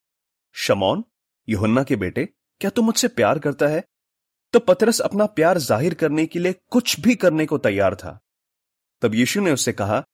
शमौन, 0.57 1.05
युहन्ना 1.49 1.83
के 1.83 1.97
बेटे, 1.97 2.29
क्या 2.61 2.71
तू 2.71 2.83
मुझसे 2.83 3.09
प्यार 3.09 3.39
करता 3.39 3.67
है? 3.67 3.85
तो 4.55 4.59
पतरस 4.59 5.01
अपना 5.01 5.27
प्यार 5.27 5.59
ज़ाहिर 5.59 5.95
करने 5.95 6.27
के 6.27 6.39
लिए 6.39 6.55
कुछ 6.71 6.99
भी 7.01 7.15
करने 7.15 7.47
को 7.47 7.59
तैयार 7.59 7.95
था। 7.95 8.19
तब 9.03 9.15
यीशु 9.15 9.41
ने 9.41 9.53
उससे 9.53 9.73
कहा, 9.73 10.05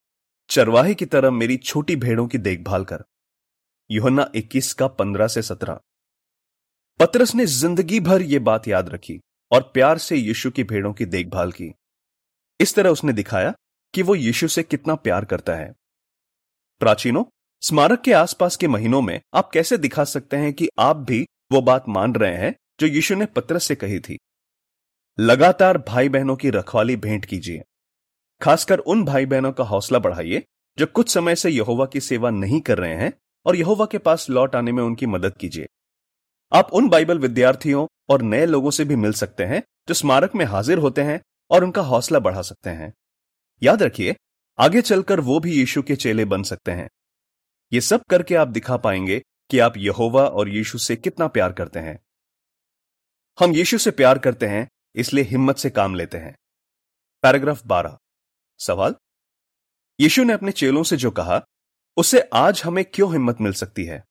चरवाहे 0.51 0.95
की 0.95 1.07
तरह 1.07 1.31
मेरी 1.31 1.57
छोटी 1.57 1.97
भेड़ों 1.97 2.29
की 2.29 2.39
देखभाल 2.39 2.85
कर। 2.85 3.05
युहन्ना 3.91 4.31
21 4.35 4.73
का 4.73 4.87
15 4.87 5.27
से 5.27 5.43
17 5.43 5.81
पतरस 7.01 7.35
ने 7.35 7.47
ज़िंदगी 7.47 8.01
भर 8.01 8.23
यह 8.23 8.41
बात 8.41 8.69
याद 8.69 8.89
रखी 8.89 9.21
और 9.53 9.71
प्यार 9.75 9.99
से 9.99 10.17
यीशु 10.17 10.51
की 10.51 10.65
भेड़ों 10.65 10.93
की 10.93 11.05
देखभाल 11.05 11.53
की। 11.53 11.75
इस 12.61 12.75
तरह 12.75 12.91
उसने 12.91 13.13
दिखाया 13.13 13.55
कि 13.95 14.03
वो 14.03 14.15
यीशु 14.15 14.49
से 14.49 14.63
कितना 14.63 14.95
प्यार 14.95 15.25
करता 15.25 15.55
है। 15.55 15.73
प्राचीनों, 16.81 17.25
स्मारक 17.61 18.01
के 18.01 18.13
आसपास 18.13 18.57
के 18.57 18.69
महीनों 18.69 19.03
में 19.03 19.21
आप 19.35 19.51
कैसे 19.51 19.79
दिखा 19.79 20.05
सकते 20.05 20.37
हैं 20.37 20.53
कि 20.53 20.69
आप 20.79 20.97
भी 20.97 21.27
वो 21.53 21.63
बात 21.63 21.85
मान 21.89 22.15
रहे 22.15 22.37
हैं 22.37 22.55
जो 22.81 22.87
यीशु 22.87 23.15
ने 23.15 23.27
पत्रस 23.27 23.65
से 23.65 23.75
कही 23.75 24.01
थी? 24.01 24.19
लगातार 25.21 25.79
भाई 25.79 26.09
बहनों 26.09 26.37
की 26.37 26.51
रखवाली 26.51 26.97
भेंट 26.97 27.25
कीजिए। 27.25 27.63
खासकर 28.41 28.79
उन 28.79 29.05
भाई 29.05 29.27
बहनों 29.27 29.53
का 29.53 29.65
हौसला 29.65 29.99
बढ़ाइए, 29.99 30.45
जो 30.79 30.87
कुछ 30.87 31.09
समय 31.09 31.37
से 31.37 31.51
यहोवा 31.51 31.87
की 31.87 32.01
सेवा 32.01 32.31
नहीं 32.31 32.61
कर 32.61 32.79
रहे 32.79 32.95
हैं 32.95 33.13
और 33.47 33.57
यहोवा 33.57 33.87
के 33.87 33.99
पास 33.99 34.31
लौट 34.31 34.57
आने 34.57 34.73
में 34.73 34.83
उनकी 34.83 35.07
मदद 35.07 35.37
कीजिए। 35.37 35.67
आप 36.53 36.71
उन 36.73 36.89
बाइबल 36.89 37.19
विद्यार्थियों 37.19 37.87
और 38.09 38.23
नए 38.23 38.47
लोगों 38.47 38.71
से 38.71 38.85
भी 38.85 38.97
मिल 38.97 39.13
सकते 39.13 39.45
हैं, 39.45 39.63
जो 39.89 39.95
स्मारक 39.95 40.35
में 40.35 40.45
हाजिर 40.45 40.79
होते 40.79 41.03
हैं 41.03 41.21
और 41.51 41.65
उनका 41.65 41.83
हौसला 41.83 42.19
बढ़ा 42.19 42.43
सकते 42.43 42.71
हैं। 42.71 42.95
याद 43.63 43.83
रखिए, 43.83 44.17
आगे 44.59 44.83
चलकर 44.83 45.21
वो 45.21 45.41
भी 45.41 45.53
यीशु 45.53 45.83
के 45.83 45.97
चेले 45.97 46.25
बन 46.25 46.43
सकते 46.43 46.73
हैं। 46.73 46.89
ये 47.73 47.81
सब 47.81 48.03
करके 48.11 48.35
आप 48.35 48.49
दिखा 48.49 48.77
पाएँगे 48.77 49.23
कि 49.51 49.59
आप 49.59 49.77
यहोवा 49.77 50.27
और 50.27 50.49
यीशु 50.49 50.79
से 50.79 50.97
कितना 50.97 51.27
प्यार 51.27 51.53
करते 51.53 51.79
हैं। 51.79 52.01
हम 53.41 53.53
यीशु 53.53 53.79
से 53.79 53.91
प्यार 53.91 54.19
करते 54.19 54.47
हैं, 54.47 54.69
इसलिए 54.95 55.25
हिम्मत 55.25 55.57
से 55.57 55.71
काम 55.71 55.95
लेते 55.95 56.19
हैं। 56.19 56.37
पैराग्राफ 57.23 57.67
12 57.67 57.99
सवाल? 58.59 58.95
यीशु 60.01 60.25
ने 60.25 60.33
अपने 60.33 60.53
चेलों 60.53 60.83
से 60.83 60.97
जो 60.97 61.11
कहा 61.11 61.43
उससे 61.97 62.21
आज 62.35 62.63
हमें 62.65 62.85
क्यों 62.85 63.13
हिम्मत 63.13 63.41
मिल 63.41 63.53
सकती 63.53 63.85
है? 63.85 64.05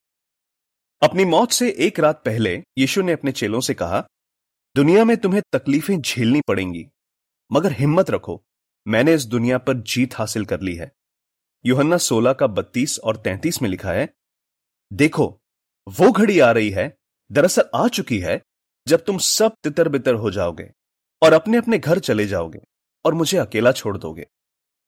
अपनी 1.04 1.26
मौत 1.26 1.52
से 1.52 1.70
एक 1.72 2.00
रात 2.00 2.24
पहले 2.26 2.64
यीशु 2.78 3.02
ने 3.02 3.12
अपने 3.12 3.32
चेलों 3.32 3.60
से 3.60 3.74
कहा, 3.74 4.08
दुनिया 4.76 5.06
में 5.06 5.18
तुम्हें 5.18 5.42
तकलीफें 5.54 6.02
झेलनी 6.02 6.42
पड़ेंगी, 6.42 6.88
मगर 7.52 7.72
हिम्मत 7.72 8.10
रखो, 8.10 8.44
मैंने 8.88 9.14
इस 9.14 9.26
दुनिया 9.26 9.58
पर 9.58 9.74
जीत 9.74 10.16
हासिल 10.16 10.46
कर 10.46 10.62
ली 10.62 10.76
है। 10.76 10.92
युहन्ना 11.66 11.98
16 11.98 12.34
का 12.34 12.48
32 12.48 13.00
और 13.00 13.18
33 13.18 13.62
में 13.62 13.70
लिखा 13.70 13.92
है, 13.92 14.10
देखो, 14.94 15.42
वो 15.88 16.12
घड़ी 16.12 16.40
आ 16.40 16.52
रही 16.52 16.70
है, 16.70 16.98
दरअसल 17.32 17.70
आ 17.76 17.88
चुकी 17.88 18.20
है, 18.20 18.42
जब 18.88 19.06
तुम 19.06 19.18
सब 19.18 19.56
तितर 19.64 19.90
बितर 19.90 20.14
हो 20.14 20.32
जाओगे 20.32 20.72
और 21.24 21.34
अपने 21.34 21.58
अपने 21.58 21.78
घर 21.78 22.00
चले 22.00 22.28
जाओगे 22.28 22.60
और 23.06 23.14
मुझे 23.14 23.38
अकेला 23.38 23.72
छोड़ 23.72 23.98
दोगे। 23.98 24.28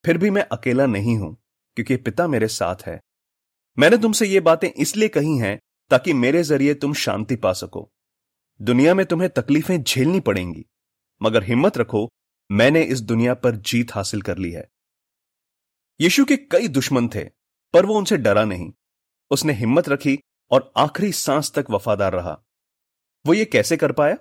फिर 0.08 0.18
भी 0.18 0.30
मैं 0.30 0.42
अकेला 0.52 0.86
नहीं 0.86 1.18
हूँ, 1.18 1.36
क्योंकि 1.78 1.96
पिता 1.96 2.28
मेरे 2.28 2.48
साथ 2.48 2.76
है। 2.86 3.00
मैंने 3.78 3.98
तुमसे 3.98 4.26
ये 4.26 4.40
बातें 4.40 4.68
इसलिए 4.70 5.08
कही 5.08 5.38
हैं 5.38 5.58
ताकि 5.92 6.14
मेरे 6.14 6.44
ज़रिए 6.44 6.74
तुम 6.74 6.94
शांति 6.94 7.36
पा 7.36 7.52
सको। 7.54 7.90
दुनिया 8.60 8.94
में 8.94 9.06
तुम्हें 9.06 9.30
तकलीफें 9.30 9.84
झेलनी 9.84 10.20
पड़ेंगी, 10.20 10.66
मगर 11.22 11.44
हिम्मत 11.44 11.78
रखो, 11.78 12.08
मैंने 12.52 12.84
इस 12.84 13.02
दुनिया 13.02 13.34
पर 13.34 13.56
जीत 13.56 13.94
हासिल 13.96 14.22
कर 14.22 14.38
ली 14.38 14.52
है। 14.52 14.68
यीशु 16.00 16.26
के 16.26 16.38
कई 16.38 16.68
दुश्मन 16.68 17.08
थे, 17.08 17.24
पर 17.74 17.86
वो 17.86 17.98
उनसे 17.98 18.18
डरा 18.18 18.44
नहीं। 18.46 18.72
उसने 19.32 19.54
हिम्मत 19.54 19.90
रखी 19.90 20.20
और 20.52 20.72
आखिरी 20.78 21.12
सांस 21.12 21.52
तक 21.56 21.66
वफादार 21.70 22.14
रहा। 22.14 22.38
वो 23.26 23.34
ये 23.34 23.46
कैसे 23.46 23.78
कर 23.78 23.92
पाया? 23.92 24.18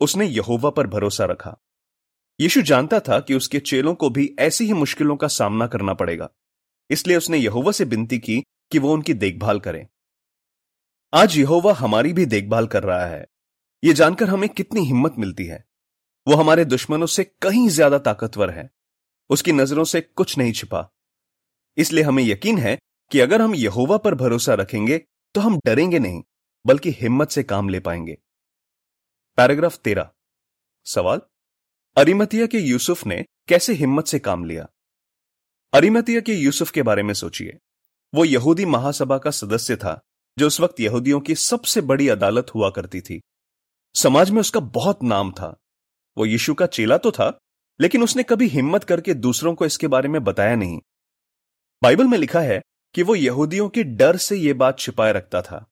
उसने 0.00 0.26
यहोवा 0.26 0.70
पर 0.70 0.86
भरोसा 0.86 1.24
रखा। 1.24 1.56
यीशु 2.40 2.62
जानता 2.62 2.98
था 3.00 3.18
कि 3.20 3.34
उसके 3.34 3.60
चेलों 3.60 3.94
को 3.94 4.10
भी 4.10 4.34
ऐसी 4.38 4.64
ही 4.64 4.72
मुश्किलों 4.72 5.16
का 5.16 5.28
सामना 5.28 5.66
करना 5.66 5.94
पड़ेगा। 5.94 6.28
इसलिए 6.90 7.16
उसने 7.16 7.38
यहोवा 7.38 7.72
से 7.72 7.84
विनती 7.84 8.18
की 8.18 8.42
कि 8.72 8.78
वो 8.78 8.92
उनकी 8.92 9.14
देखभाल 9.14 9.60
करें। 9.60 9.86
आज 11.12 11.36
यहोवा 11.38 11.72
हमारी 11.72 12.12
भी 12.12 12.26
देखभाल 12.26 12.66
कर 12.66 12.82
रहा 12.82 13.06
है। 13.06 13.26
यह 13.82 13.92
जानकर 13.92 14.28
हमें 14.28 14.48
कितनी 14.48 14.84
हिम्मत 14.84 15.14
मिलती 15.18 15.46
है। 15.46 15.64
वो 16.26 16.34
हमारे 16.34 16.64
दुश्मनों 16.64 17.06
से 17.06 17.24
कहीं 17.42 17.68
ज़्यादा 17.68 17.98
ताकतवर 17.98 18.50
है। 18.50 18.68
उसकी 19.30 19.52
नज़रों 19.52 19.84
से 19.84 20.00
कुछ 20.00 20.36
नहीं 20.38 20.52
छिपा। 20.52 20.88
इसलिए 21.76 22.04
हमें 22.04 22.22
यकीन 22.22 22.58
है 22.58 22.76
कि 23.10 23.20
अगर 23.20 23.42
हम 23.42 23.54
यहोवा 23.54 23.96
पर 23.96 24.14
भरोसा 24.14 24.54
रखेंगे 24.54 24.98
तो 25.34 25.40
हम 25.40 25.58
डरेंगे 25.66 25.98
नहीं, 25.98 26.22
बल्कि 26.64 26.90
हिम्मत 26.90 27.30
से 27.30 27.42
काम 27.42 27.68
ले 27.68 27.80
पाएँगे। 27.80 28.16
पैराग्राफ 29.38 29.76
तेरह। 29.76 30.10
सवाल? 30.86 31.20
अरिमतिया 31.98 32.46
के 32.46 32.58
यूसुफ 32.58 33.06
ने 33.06 33.24
कैसे 33.48 33.72
हिम्मत 33.72 34.06
से 34.06 34.18
काम 34.18 34.44
लिया? 34.44 34.68
अरिमतिया 35.72 36.20
के 36.20 36.34
यूसुफ 36.34 36.70
के 36.70 36.82
बारे 36.82 37.02
में 37.02 37.14
सोचिए। 37.14 37.58
वो 38.14 38.24
यहूदी 38.24 38.64
महासभा 38.64 39.18
का 39.18 39.30
सदस्य 39.30 39.76
था, 39.76 40.00
जो 40.38 40.46
उस 40.46 40.60
वक्त 40.60 40.80
यहूदियों 40.80 41.20
की 41.20 41.34
सबसे 41.34 41.80
बड़ी 41.80 42.08
अदालत 42.08 42.46
हुआ 42.54 42.70
करती 42.70 43.00
थी। 43.00 43.20
समाज 43.94 44.30
में 44.30 44.40
उसका 44.40 44.60
बहुत 44.60 45.02
नाम 45.02 45.32
था। 45.32 45.56
वो 46.18 46.26
यीशु 46.26 46.54
का 46.54 46.66
चेला 46.66 46.98
तो 46.98 47.10
था, 47.10 47.38
लेकिन 47.80 48.02
उसने 48.02 48.22
कभी 48.22 48.46
हिम्मत 48.46 48.84
करके 48.84 49.14
दूसरों 49.14 49.54
को 49.54 49.66
इसके 49.66 49.86
बारे 49.86 50.08
में 50.08 50.24
बताया 50.24 50.56
नहीं। 50.56 50.80
बाइबल 51.82 52.04
में 52.04 52.18
लिखा 52.18 52.40
है 52.40 52.62
कि 52.94 53.02
वो 53.02 53.14
यहूदियों 53.14 53.68
के 53.68 53.84
डर 53.84 54.16
से 54.16 54.36
यह 54.36 54.54
बात 54.54 54.78
छिपाए 54.78 55.12
रखता 55.12 55.42
था। 55.42 55.66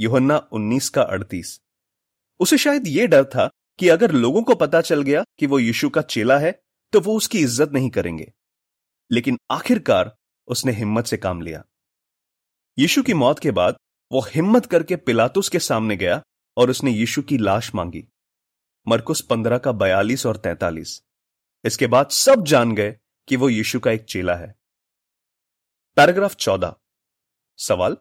युहन्ना 0.00 0.48
उन्नीस 0.52 0.88
का 0.88 1.02
अड़तीस। 1.02 1.60
उसे 2.40 2.58
शायद 2.58 2.86
यह 2.86 3.06
डर 3.06 3.24
था 3.24 3.50
कि 3.78 3.88
अगर 3.88 4.12
लोगों 4.12 4.42
को 4.42 4.54
पता 4.54 4.80
चल 4.80 5.02
गया 5.02 5.24
कि 5.38 5.46
वो 5.46 5.58
यीशु 5.58 5.88
का 5.88 6.02
चेला 6.02 6.38
है 6.38 6.52
तो 6.92 7.00
वो 7.00 7.16
उसकी 7.16 7.38
इज़्ज़त 7.38 7.72
नहीं 7.72 7.90
करेंगे। 7.90 8.32
लेकिन 9.10 9.38
आखिरकार 9.50 10.14
उसने 10.48 10.72
हिम्मत 10.72 11.06
से 11.06 11.16
काम 11.16 11.40
लिया। 11.42 11.62
यीशु 12.78 13.02
की 13.02 13.14
मौत 13.14 13.38
के 13.38 13.50
बाद 13.50 13.76
वो 14.10 14.20
हिम्मत 14.24 14.66
करके 14.66 14.96
पिलातुस 14.98 15.48
के 15.48 15.58
सामने 15.60 15.96
गया 15.96 16.22
और 16.56 16.70
उसने 16.70 16.90
यीशु 16.90 17.22
की 17.22 17.38
लाश 17.38 17.74
मांगी। 17.74 18.04
मरकुस 18.86 19.20
पंद्रह 19.20 19.58
का 19.58 19.72
बयालीस 19.74 20.26
और 20.26 20.36
तैतालीस। 20.36 21.02
इसके 21.64 21.86
बाद 21.86 22.08
सब 22.10 22.44
जान 22.44 22.74
गए 22.74 22.96
कि 23.28 23.36
वो 23.36 23.48
यीशु 23.48 23.80
का 23.80 23.90
एक 23.90 24.04
चेला 24.04 24.34
है। 24.34 24.54
पैराग्राफ 25.96 26.34
चौदह। 26.36 26.74
सवाल, 27.58 27.96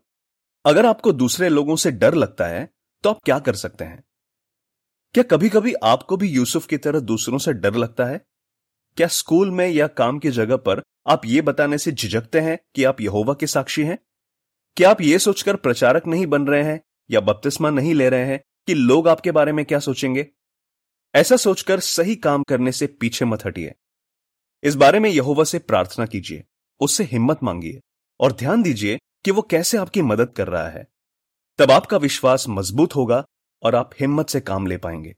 अगर 0.65 0.85
आपको 0.85 1.11
दूसरे 1.13 1.49
लोगों 1.49 1.75
से 1.75 1.91
डर 1.93 2.13
लगता 2.15 2.47
है 2.47 2.69
तो 3.03 3.09
आप 3.09 3.19
क्या 3.25 3.39
कर 3.39 3.55
सकते 3.55 3.83
हैं? 3.83 4.03
क्या 5.13 5.23
कभी 5.23 5.49
कभी 5.49 5.73
आपको 5.73 6.17
भी 6.17 6.27
यूसुफ 6.29 6.67
की 6.67 6.77
तरह 6.77 6.99
दूसरों 6.99 7.37
से 7.37 7.53
डर 7.53 7.75
लगता 7.75 8.05
है? 8.05 8.21
क्या 8.97 9.07
स्कूल 9.07 9.51
में 9.51 9.69
या 9.69 9.87
काम 9.87 10.19
की 10.19 10.29
जगह 10.29 10.57
पर 10.57 10.81
आप 11.07 11.21
ये 11.25 11.41
बताने 11.41 11.77
से 11.77 11.91
झिझकते 11.91 12.39
हैं 12.39 12.59
कि 12.75 12.83
आप 12.83 13.01
यहोवा 13.01 13.33
के 13.33 13.47
साक्षी 13.47 13.83
हैं? 13.83 13.99
क्या 14.75 14.89
आप 14.89 15.01
ये 15.01 15.19
सोचकर 15.19 15.55
प्रचारक 15.55 16.07
नहीं 16.07 16.27
बन 16.27 16.47
रहे 16.47 16.63
हैं 16.63 16.81
या 17.11 17.19
बपतिस्मा 17.19 17.69
नहीं 17.69 17.93
ले 17.93 18.09
रहे 18.09 18.25
हैं 18.25 18.39
कि 18.67 18.73
लोग 18.73 19.07
आपके 19.07 19.31
बारे 19.31 19.51
में 19.51 19.65
क्या 19.65 19.79
सोचेंगे? 19.79 20.27
ऐसा 21.15 21.35
सोचकर 21.35 21.79
सही 21.79 22.15
काम 22.15 22.43
करने 22.43 22.71
से 22.71 22.87
पीछे 22.87 23.25
मत 23.25 23.45
हटिए। 23.45 23.73
इस 24.63 24.75
बारे 24.75 24.99
में 24.99 25.09
यहोवा 25.09 25.43
से 25.43 25.59
प्रार्थना 25.59 26.05
कीजिए, 26.05 26.43
उससे 26.79 27.03
हिम्मत 27.03 27.43
मांगिए 27.43 27.79
और 28.19 28.31
ध्यान 28.31 28.63
दीजिए 28.63 28.97
कि 29.25 29.31
वो 29.31 29.41
कैसे 29.41 29.77
आपकी 29.77 30.01
मदद 30.01 30.29
कर 30.29 30.47
रहा 30.47 30.69
है। 30.69 30.87
तब 31.57 31.71
आपका 31.71 31.97
विश्वास 31.97 32.45
मज़बूत 32.49 32.95
होगा 32.95 33.25
और 33.63 33.75
आप 33.75 33.89
हिम्मत 33.99 34.29
से 34.29 34.41
काम 34.41 34.67
ले 34.67 34.77
पाएँगे। 34.77 35.15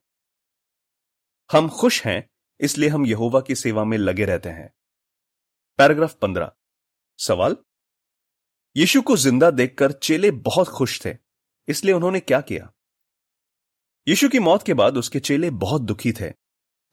हम 1.50 1.70
खुश 1.70 2.04
हैं, 2.06 2.28
इसलिए 2.60 2.90
हम 2.90 3.06
यहोवा 3.06 3.42
की 3.42 3.56
सेवा 3.56 3.84
में 3.84 3.98
लगे 3.98 4.26
रहते 4.26 4.50
हैं। 4.50 4.70
पैराग्राफ 5.80 6.14
पंद्रह। 6.14 6.52
सवाल? 7.20 7.56
यीशु 8.76 9.02
को 9.02 9.18
ज़िंदा 9.18 9.52
देखकर 9.52 9.92
चेले 9.92 10.32
बहुत 10.32 10.68
खुश 10.68 11.06
थे, 11.06 11.16
इसलिए 11.68 11.94
उन्होंने 11.94 12.20
क्या 12.20 12.42
किया? 12.42 12.72
यीशु 14.08 14.30
की 14.30 14.40
मौत 14.40 14.64
के 14.64 14.74
बाद 14.74 14.98
उसके 14.98 15.20
चेले 15.20 15.50
बहुत 15.50 15.82
दुखी 15.82 16.12
थे। 16.12 16.32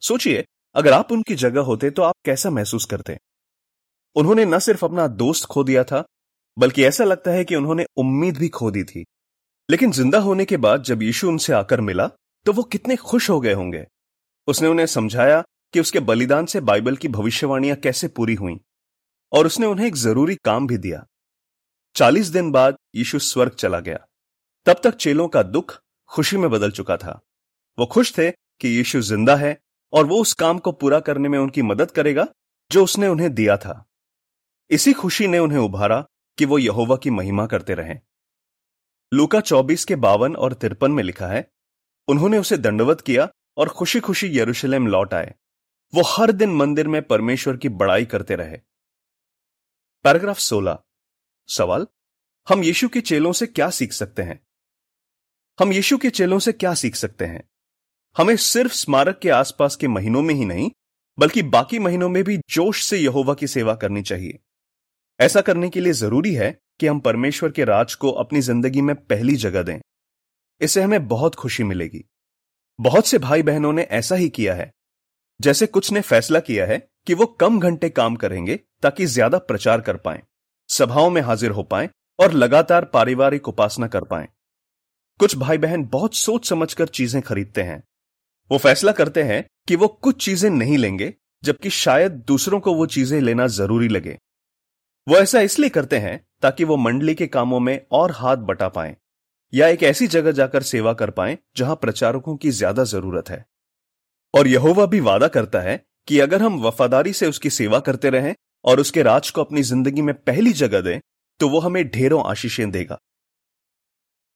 सोचिए, 0.01 0.45
अगर 0.75 0.93
आप 0.93 1.11
उनकी 1.11 1.35
जगह 1.35 1.61
होते 1.61 1.89
तो 1.91 2.01
आप 2.01 2.15
कैसा 2.25 2.49
महसूस 2.49 2.85
करते? 2.85 3.17
उन्होंने 4.15 4.45
न 4.45 4.59
सिर्फ़ 4.59 4.85
अपना 4.85 5.07
दोस्त 5.07 5.45
खो 5.45 5.63
दिया 5.63 5.83
था, 5.83 6.03
बल्कि 6.57 6.83
ऐसा 6.83 7.03
लगता 7.03 7.31
है 7.31 7.45
कि 7.45 7.55
उन्होंने 7.55 7.85
उम्मीद 7.97 8.37
भी 8.37 8.49
खो 8.49 8.71
दी 8.71 8.83
थी। 8.83 9.05
लेकिन 9.71 9.91
ज़िंदा 9.91 10.19
होने 10.19 10.45
के 10.45 10.57
बाद 10.57 10.83
जब 10.83 11.01
यीशु 11.03 11.27
उनसे 11.29 11.53
आकर 11.53 11.81
मिला 11.81 12.07
तो 12.45 12.53
वो 12.53 12.63
कितने 12.63 12.95
खुश 12.95 13.29
हो 13.29 13.39
गए 13.41 13.53
होंगे। 13.53 13.85
उसने 14.47 14.67
उन्हें 14.67 14.85
समझाया 14.87 15.43
कि 15.73 15.79
उसके 15.79 15.99
बलिदान 16.01 16.45
से 16.45 16.59
बाइबल 16.61 16.95
की 16.95 17.07
भविष्यवाणियाँ 17.07 17.75
कैसे 17.77 18.07
पूरी 18.07 18.33
हुई, 18.35 18.59
और 19.31 19.45
उसने 19.45 19.65
उन्हें 19.65 19.87
एक 19.87 19.95
ज़रूरी 19.95 20.35
काम 20.35 20.67
भी 20.67 20.77
दिया। 20.77 21.05
चालीस 21.95 22.27
दिन 22.27 22.51
बाद 22.51 22.77
यीशु 22.95 23.19
स्वर्ग 23.19 23.51
चला 23.51 23.79
गया। 23.79 24.05
तब 24.65 24.81
तक 24.83 24.95
चेलों 24.95 25.27
का 25.27 25.43
दुख 25.43 25.77
खुशी 26.09 26.37
में 26.37 26.49
बदल 26.51 26.71
चुका 26.71 26.97
था। 26.97 27.19
वो 27.77 27.85
खुश 27.85 28.13
थे 28.17 28.29
कि 28.31 28.67
यीशु 28.67 29.01
ज़िंदा 29.01 29.35
है, 29.35 29.57
और 29.93 30.05
वो 30.05 30.21
उस 30.21 30.33
काम 30.33 30.59
को 30.59 30.71
पूरा 30.71 30.99
करने 30.99 31.29
में 31.29 31.39
उनकी 31.39 31.61
मदद 31.61 31.91
करेगा, 31.91 32.27
जो 32.71 32.83
उसने 32.83 33.07
उन्हें 33.07 33.33
दिया 33.33 33.57
था। 33.57 33.83
इसी 34.69 34.93
खुशी 34.93 35.27
ने 35.27 35.39
उन्हें 35.39 35.59
उभारा 35.59 36.05
कि 36.37 36.45
वो 36.45 36.57
यहोवा 36.57 36.95
की 36.95 37.09
महिमा 37.09 37.45
करते 37.45 37.73
रहें। 37.73 37.99
लूका 39.13 39.39
चौबीस 39.39 39.85
के 39.85 39.95
बावन 39.95 40.35
और 40.35 40.53
तिरपन 40.53 40.91
में 40.91 41.03
लिखा 41.03 41.27
है, 41.27 41.51
उन्होंने 42.07 42.37
उसे 42.37 42.57
दंडवत 42.57 43.01
किया 43.01 43.29
और 43.57 43.69
खुशी 43.69 43.99
खुशी 43.99 44.39
यरूशलेम 44.39 44.87
लौट 44.87 45.13
आए। 45.13 45.35
वो 45.95 46.01
हर 46.01 46.31
दिन 46.31 46.49
मंदिर 46.55 46.87
में 46.87 47.01
परमेश्वर 47.01 47.57
की 47.57 47.69
बड़ाई 47.69 48.05
करते 48.05 48.35
रहे। 48.35 48.57
पैराग्राफ 50.03 50.37
16 50.39 50.79
सवाल, 51.47 51.87
हम 52.49 52.63
यीशु 52.63 52.89
के 52.89 53.01
चेलों 53.01 53.33
से 53.33 53.47
क्या 53.47 53.69
सीख 53.69 53.93
सकते 53.93 54.21
हैं? 54.21 54.47
हम 55.59 55.73
यीशु 55.73 55.97
के 55.97 56.09
चेलों 56.09 56.39
से 56.39 56.51
क्या 56.51 56.73
सीख 56.73 56.95
सकते 56.95 57.25
हैं? 57.25 57.49
हमें 58.17 58.35
सिर्फ़ 58.35 58.73
स्मारक 58.73 59.19
के 59.19 59.29
आसपास 59.29 59.75
के 59.75 59.87
महीनों 59.87 60.21
में 60.21 60.35
ही 60.35 60.45
नहीं, 60.45 60.71
बल्कि 61.19 61.41
बाकी 61.43 61.79
महीनों 61.79 62.09
में 62.09 62.23
भी 62.23 62.37
जोश 62.37 62.83
से 62.83 62.97
यहोवा 62.97 63.33
की 63.33 63.47
सेवा 63.47 63.75
करनी 63.75 64.01
चाहिए। 64.01 64.39
ऐसा 65.19 65.41
करने 65.41 65.69
के 65.69 65.81
लिए 65.81 65.93
ज़रूरी 65.93 66.33
है 66.33 66.60
कि 66.81 66.87
हम 66.87 66.99
परमेश्वर 66.99 67.51
के 67.51 67.63
राज 67.63 67.93
को 67.95 68.11
अपनी 68.11 68.41
ज़िंदगी 68.41 68.81
में 68.81 68.95
पहली 68.95 69.35
जगह 69.37 69.63
दें। 69.63 69.79
इससे 70.61 70.81
हमें 70.81 71.07
बहुत 71.07 71.35
खुशी 71.35 71.63
मिलेगी। 71.63 72.03
बहुत 72.79 73.07
से 73.07 73.17
भाई 73.19 73.43
बहनों 73.43 73.73
ने 73.73 73.81
ऐसा 73.91 74.15
ही 74.15 74.29
किया 74.29 74.53
है। 74.53 74.71
जैसे 75.39 75.65
कुछ 75.67 75.91
ने 75.91 76.01
फैसला 76.01 76.39
किया 76.39 76.65
है 76.65 76.77
कि 77.07 77.13
वो 77.13 77.25
कम 77.39 77.59
घंटे 77.59 77.89
काम 77.89 78.15
करेंगे 78.15 78.59
ताकि 78.81 79.05
ज़्यादा 79.05 79.37
प्रचार 79.37 79.81
कर 79.81 79.97
पाए, 79.97 80.21
सभाओं 80.69 81.09
में 81.09 81.21
हाजिर 81.21 81.51
हो 81.51 81.63
पाए 81.63 81.89
और 82.19 82.33
लगातार 82.33 82.85
पारिवारिक 82.85 83.47
उपासना 83.47 83.87
कर 83.87 84.03
पाए। 84.03 84.27
कुछ 85.19 85.35
भाई 85.37 85.57
बहन 85.57 85.85
बहुत 85.85 86.15
सोच 86.15 86.49
समझकर 86.49 86.87
चीज़ें 86.89 87.21
खरीदते 87.21 87.61
हैं। 87.61 87.81
वो 88.51 88.57
फैसला 88.57 88.91
करते 88.91 89.23
हैं 89.23 89.43
कि 89.67 89.75
वो 89.75 89.87
कुछ 89.87 90.23
चीज़ें 90.25 90.49
नहीं 90.49 90.77
लेंगे, 90.77 91.13
जबकि 91.43 91.69
शायद 91.69 92.11
दूसरों 92.27 92.59
को 92.59 92.73
वो 92.73 92.85
चीज़ें 92.87 93.19
लेना 93.21 93.47
ज़रूरी 93.49 93.87
लगे। 93.87 94.17
वो 95.07 95.15
ऐसा 95.17 95.39
इसलिए 95.41 95.69
करते 95.69 95.97
हैं 95.99 96.19
ताकि 96.41 96.63
वो 96.63 96.77
मंडली 96.77 97.13
के 97.15 97.27
कामों 97.27 97.59
में 97.59 97.79
और 97.91 98.11
हाथ 98.11 98.37
बटा 98.39 98.67
पाए, 98.69 98.95
या 99.53 99.67
एक 99.67 99.83
ऐसी 99.83 100.07
जगह 100.07 100.31
जाकर 100.31 100.63
सेवा 100.63 100.93
कर 100.93 101.09
पाए 101.11 101.37
जहाँ 101.57 101.75
प्रचारकों 101.75 102.35
की 102.37 102.51
ज़्यादा 102.51 102.83
ज़रूरत 102.85 103.29
है। 103.29 103.45
और 104.33 104.47
यहोवा 104.47 104.85
भी 104.85 104.99
वादा 104.99 105.27
करता 105.29 105.59
है 105.59 105.79
कि 106.07 106.19
अगर 106.19 106.41
हम 106.41 106.59
वफादारी 106.61 107.13
से 107.13 107.27
उसकी 107.27 107.49
सेवा 107.49 107.79
करते 107.79 108.09
रहें 108.09 108.33
और 108.65 108.79
उसके 108.79 109.03
राज 109.03 109.29
को 109.29 109.43
अपनी 109.43 109.63
ज़िंदगी 109.63 110.01
में 110.01 110.13
पहली 110.15 110.53
जगह 110.55 110.81
दें 110.81 110.99
तो 111.39 111.49
वो 111.49 111.59
हमें 111.59 111.83
ढेरों 111.89 112.23
आशीषें 112.25 112.69
देगा। 112.71 112.97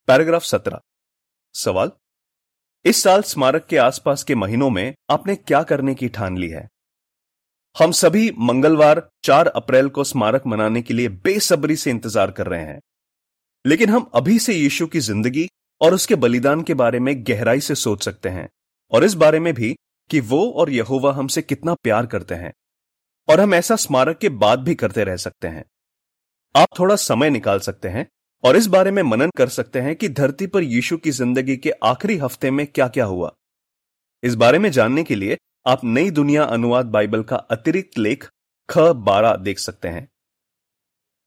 पैराग्राफ 0.07 0.43
सत्रह। 0.43 0.79
सवाल? 1.55 1.91
इस 2.85 3.01
साल 3.03 3.21
स्मारक 3.23 3.65
के 3.65 3.77
आसपास 3.79 4.23
के 4.23 4.35
महीनों 4.35 4.69
में 4.69 4.93
आपने 5.09 5.35
क्या 5.37 5.61
करने 5.63 5.95
की 5.95 6.07
ठान 6.09 6.37
ली 6.37 6.49
है? 6.49 6.67
हम 7.75 7.91
सभी 7.91 8.29
मंगलवार 8.39 9.01
4 9.23 9.47
अप्रैल 9.47 9.87
को 9.89 10.03
स्मारक 10.03 10.43
मनाने 10.47 10.81
के 10.81 10.93
लिए 10.93 11.07
बेसब्री 11.23 11.75
से 11.75 11.89
इंतज़ार 11.91 12.31
कर 12.31 12.47
रहे 12.47 12.63
हैं। 12.63 12.79
लेकिन 13.65 13.89
हम 13.89 14.09
अभी 14.13 14.37
से 14.39 14.53
यीशु 14.53 14.87
की 14.87 14.99
ज़िंदगी 14.99 15.47
और 15.81 15.93
उसके 15.93 16.15
बलिदान 16.15 16.61
के 16.63 16.73
बारे 16.73 16.99
में 16.99 17.13
गहराई 17.27 17.59
से 17.59 17.75
सोच 17.75 18.03
सकते 18.03 18.29
हैं 18.29 18.47
और 18.91 19.03
इस 19.03 19.13
बारे 19.13 19.39
में 19.39 19.53
भी 19.53 19.75
कि 20.09 20.19
वो 20.19 20.49
और 20.51 20.69
यहोवा 20.69 21.13
हमसे 21.13 21.41
कितना 21.41 21.73
प्यार 21.73 22.05
करते 22.05 22.35
हैं 22.35 22.53
और 23.27 23.39
हम 23.39 23.53
ऐसा 23.53 23.75
स्मारक 23.75 24.17
के 24.17 24.29
बाद 24.29 24.59
भी 24.59 24.75
करते 24.75 25.03
रह 25.03 25.17
सकते 25.17 25.47
हैं। 25.47 25.65
आप 26.55 26.79
थोड़ा 26.79 26.95
समय 26.95 27.29
निकाल 27.29 27.59
सकते 27.59 27.87
हैं 27.87 28.07
और 28.43 28.55
इस 28.55 28.67
बारे 28.67 28.91
में 28.91 29.01
मनन 29.03 29.31
कर 29.37 29.49
सकते 29.49 29.81
हैं 29.81 29.95
कि 29.95 30.09
धरती 30.11 30.47
पर 30.47 30.63
यीशु 30.63 30.97
की 30.97 31.11
ज़िंदगी 31.11 31.57
के 31.57 31.71
आखिरी 31.83 32.17
हफ़्ते 32.17 32.51
में 32.51 32.65
क्या 32.67 32.87
क्या 32.87 33.05
हुआ। 33.05 33.33
इस 34.23 34.35
बारे 34.35 34.59
में 34.59 34.69
जानने 34.71 35.03
के 35.03 35.15
लिए 35.15 35.37
आप 35.65 35.83
नई 35.83 36.09
दुनिया 36.11 36.43
अनुवाद 36.45 36.85
बाइबल 36.85 37.21
का 37.23 37.35
अतिरिक्त 37.35 37.97
लेख 37.97 38.27
ख 38.69 38.79
बारह 39.05 39.35
देख 39.35 39.59
सकते 39.59 39.87
हैं। 39.87 40.07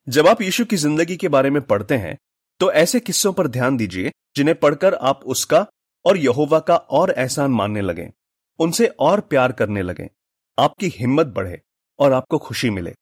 जब 0.07 0.27
आप 0.27 0.43
यीशु 0.43 0.65
की 0.65 0.77
ज़िंदगी 0.77 1.17
के 1.17 1.29
बारे 1.29 1.51
में 1.51 1.61
पढ़ते 1.63 1.97
हैं 1.97 2.17
तो 2.61 2.71
ऐसे 2.73 3.01
किस्सों 3.01 3.33
पर 3.33 3.47
ध्यान 3.49 3.77
दीजिए, 3.77 4.11
जिन्हें 4.37 4.59
पढ़कर 4.59 4.95
आप 4.95 5.21
उसका 5.27 5.67
और 6.05 6.17
यहोवा 6.17 6.59
का 6.61 6.77
और 6.77 7.11
एहसान 7.11 7.51
मानने 7.51 7.81
लगे, 7.81 8.09
उनसे 8.59 8.87
और 8.87 9.21
प्यार 9.23 9.53
करने 9.53 9.83
लगे। 9.83 10.09
आपकी 10.59 10.89
हिम्मत 10.91 11.27
बढ़े 11.29 11.61
और 11.99 12.13
आपको 12.13 12.39
खुशी 12.39 12.71
मिले। 12.71 12.95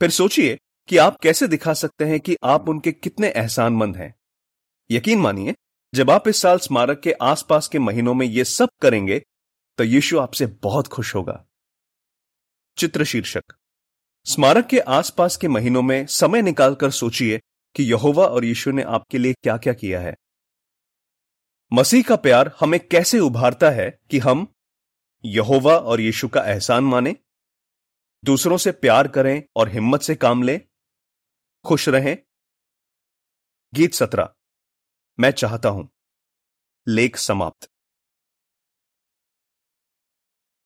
फिर 0.00 0.10
सोचिए 0.12 0.56
कि 0.88 0.96
आप 0.98 1.16
कैसे 1.22 1.48
दिखा 1.48 1.74
सकते 1.74 2.04
हैं 2.04 2.20
कि 2.20 2.36
आप 2.44 2.68
उनके 2.68 2.92
कितने 2.92 3.28
एहसानमंद 3.28 3.96
हैं। 3.96 4.14
यकीन 4.90 5.20
मानिए, 5.20 5.54
जब 5.92 6.10
आप 6.10 6.28
इस 6.28 6.42
साल 6.42 6.58
स्मारक 6.60 7.00
के 7.00 7.12
आसपास 7.22 7.68
के 7.68 7.78
महीनों 7.80 8.14
में 8.14 8.26
ये 8.26 8.44
सब 8.46 8.68
करेंगे 8.82 9.22
तो 9.78 9.84
यीशु 9.84 10.18
आपसे 10.18 10.46
बहुत 10.46 10.86
खुश 10.86 11.14
होगा। 11.14 11.46
चित्र 12.78 13.04
शीर्षक 13.04 13.44
स्मारक 14.24 14.66
के 14.66 14.78
आसपास 14.78 15.36
के 15.36 15.48
महीनों 15.48 15.82
में 15.82 16.06
समय 16.06 16.42
निकालकर 16.42 16.90
सोचिए 16.90 17.38
कि 17.74 17.82
यहोवा 17.82 18.26
और 18.26 18.44
यीशु 18.44 18.70
ने 18.70 18.82
आपके 18.82 19.18
लिए 19.18 19.32
क्या 19.32 19.56
क्या 19.56 19.72
किया 19.72 20.00
है। 20.00 20.14
मसीह 21.72 22.02
का 22.02 22.16
प्यार 22.16 22.56
हमें 22.60 22.88
कैसे 22.88 23.18
उभारता 23.18 23.70
है 23.70 23.98
कि 24.10 24.18
हम 24.18 24.54
यहोवा 25.24 25.76
और 25.76 26.00
यीशु 26.00 26.28
का 26.28 26.44
एहसान 26.44 26.84
माने, 26.84 27.16
दूसरों 28.24 28.56
से 28.56 28.72
प्यार 28.72 29.08
करें 29.08 29.42
और 29.56 29.68
हिम्मत 29.68 30.00
से 30.00 30.14
काम 30.14 30.42
लें, 30.42 30.60
खुश 31.64 31.88
रहें। 31.88 32.18
गीत 33.74 33.94
सत्रह। 33.94 34.34
मैं 35.20 35.30
चाहता 35.30 35.68
हूँ। 35.68 35.88
लेख 36.88 37.16
समाप्त। 37.16 37.73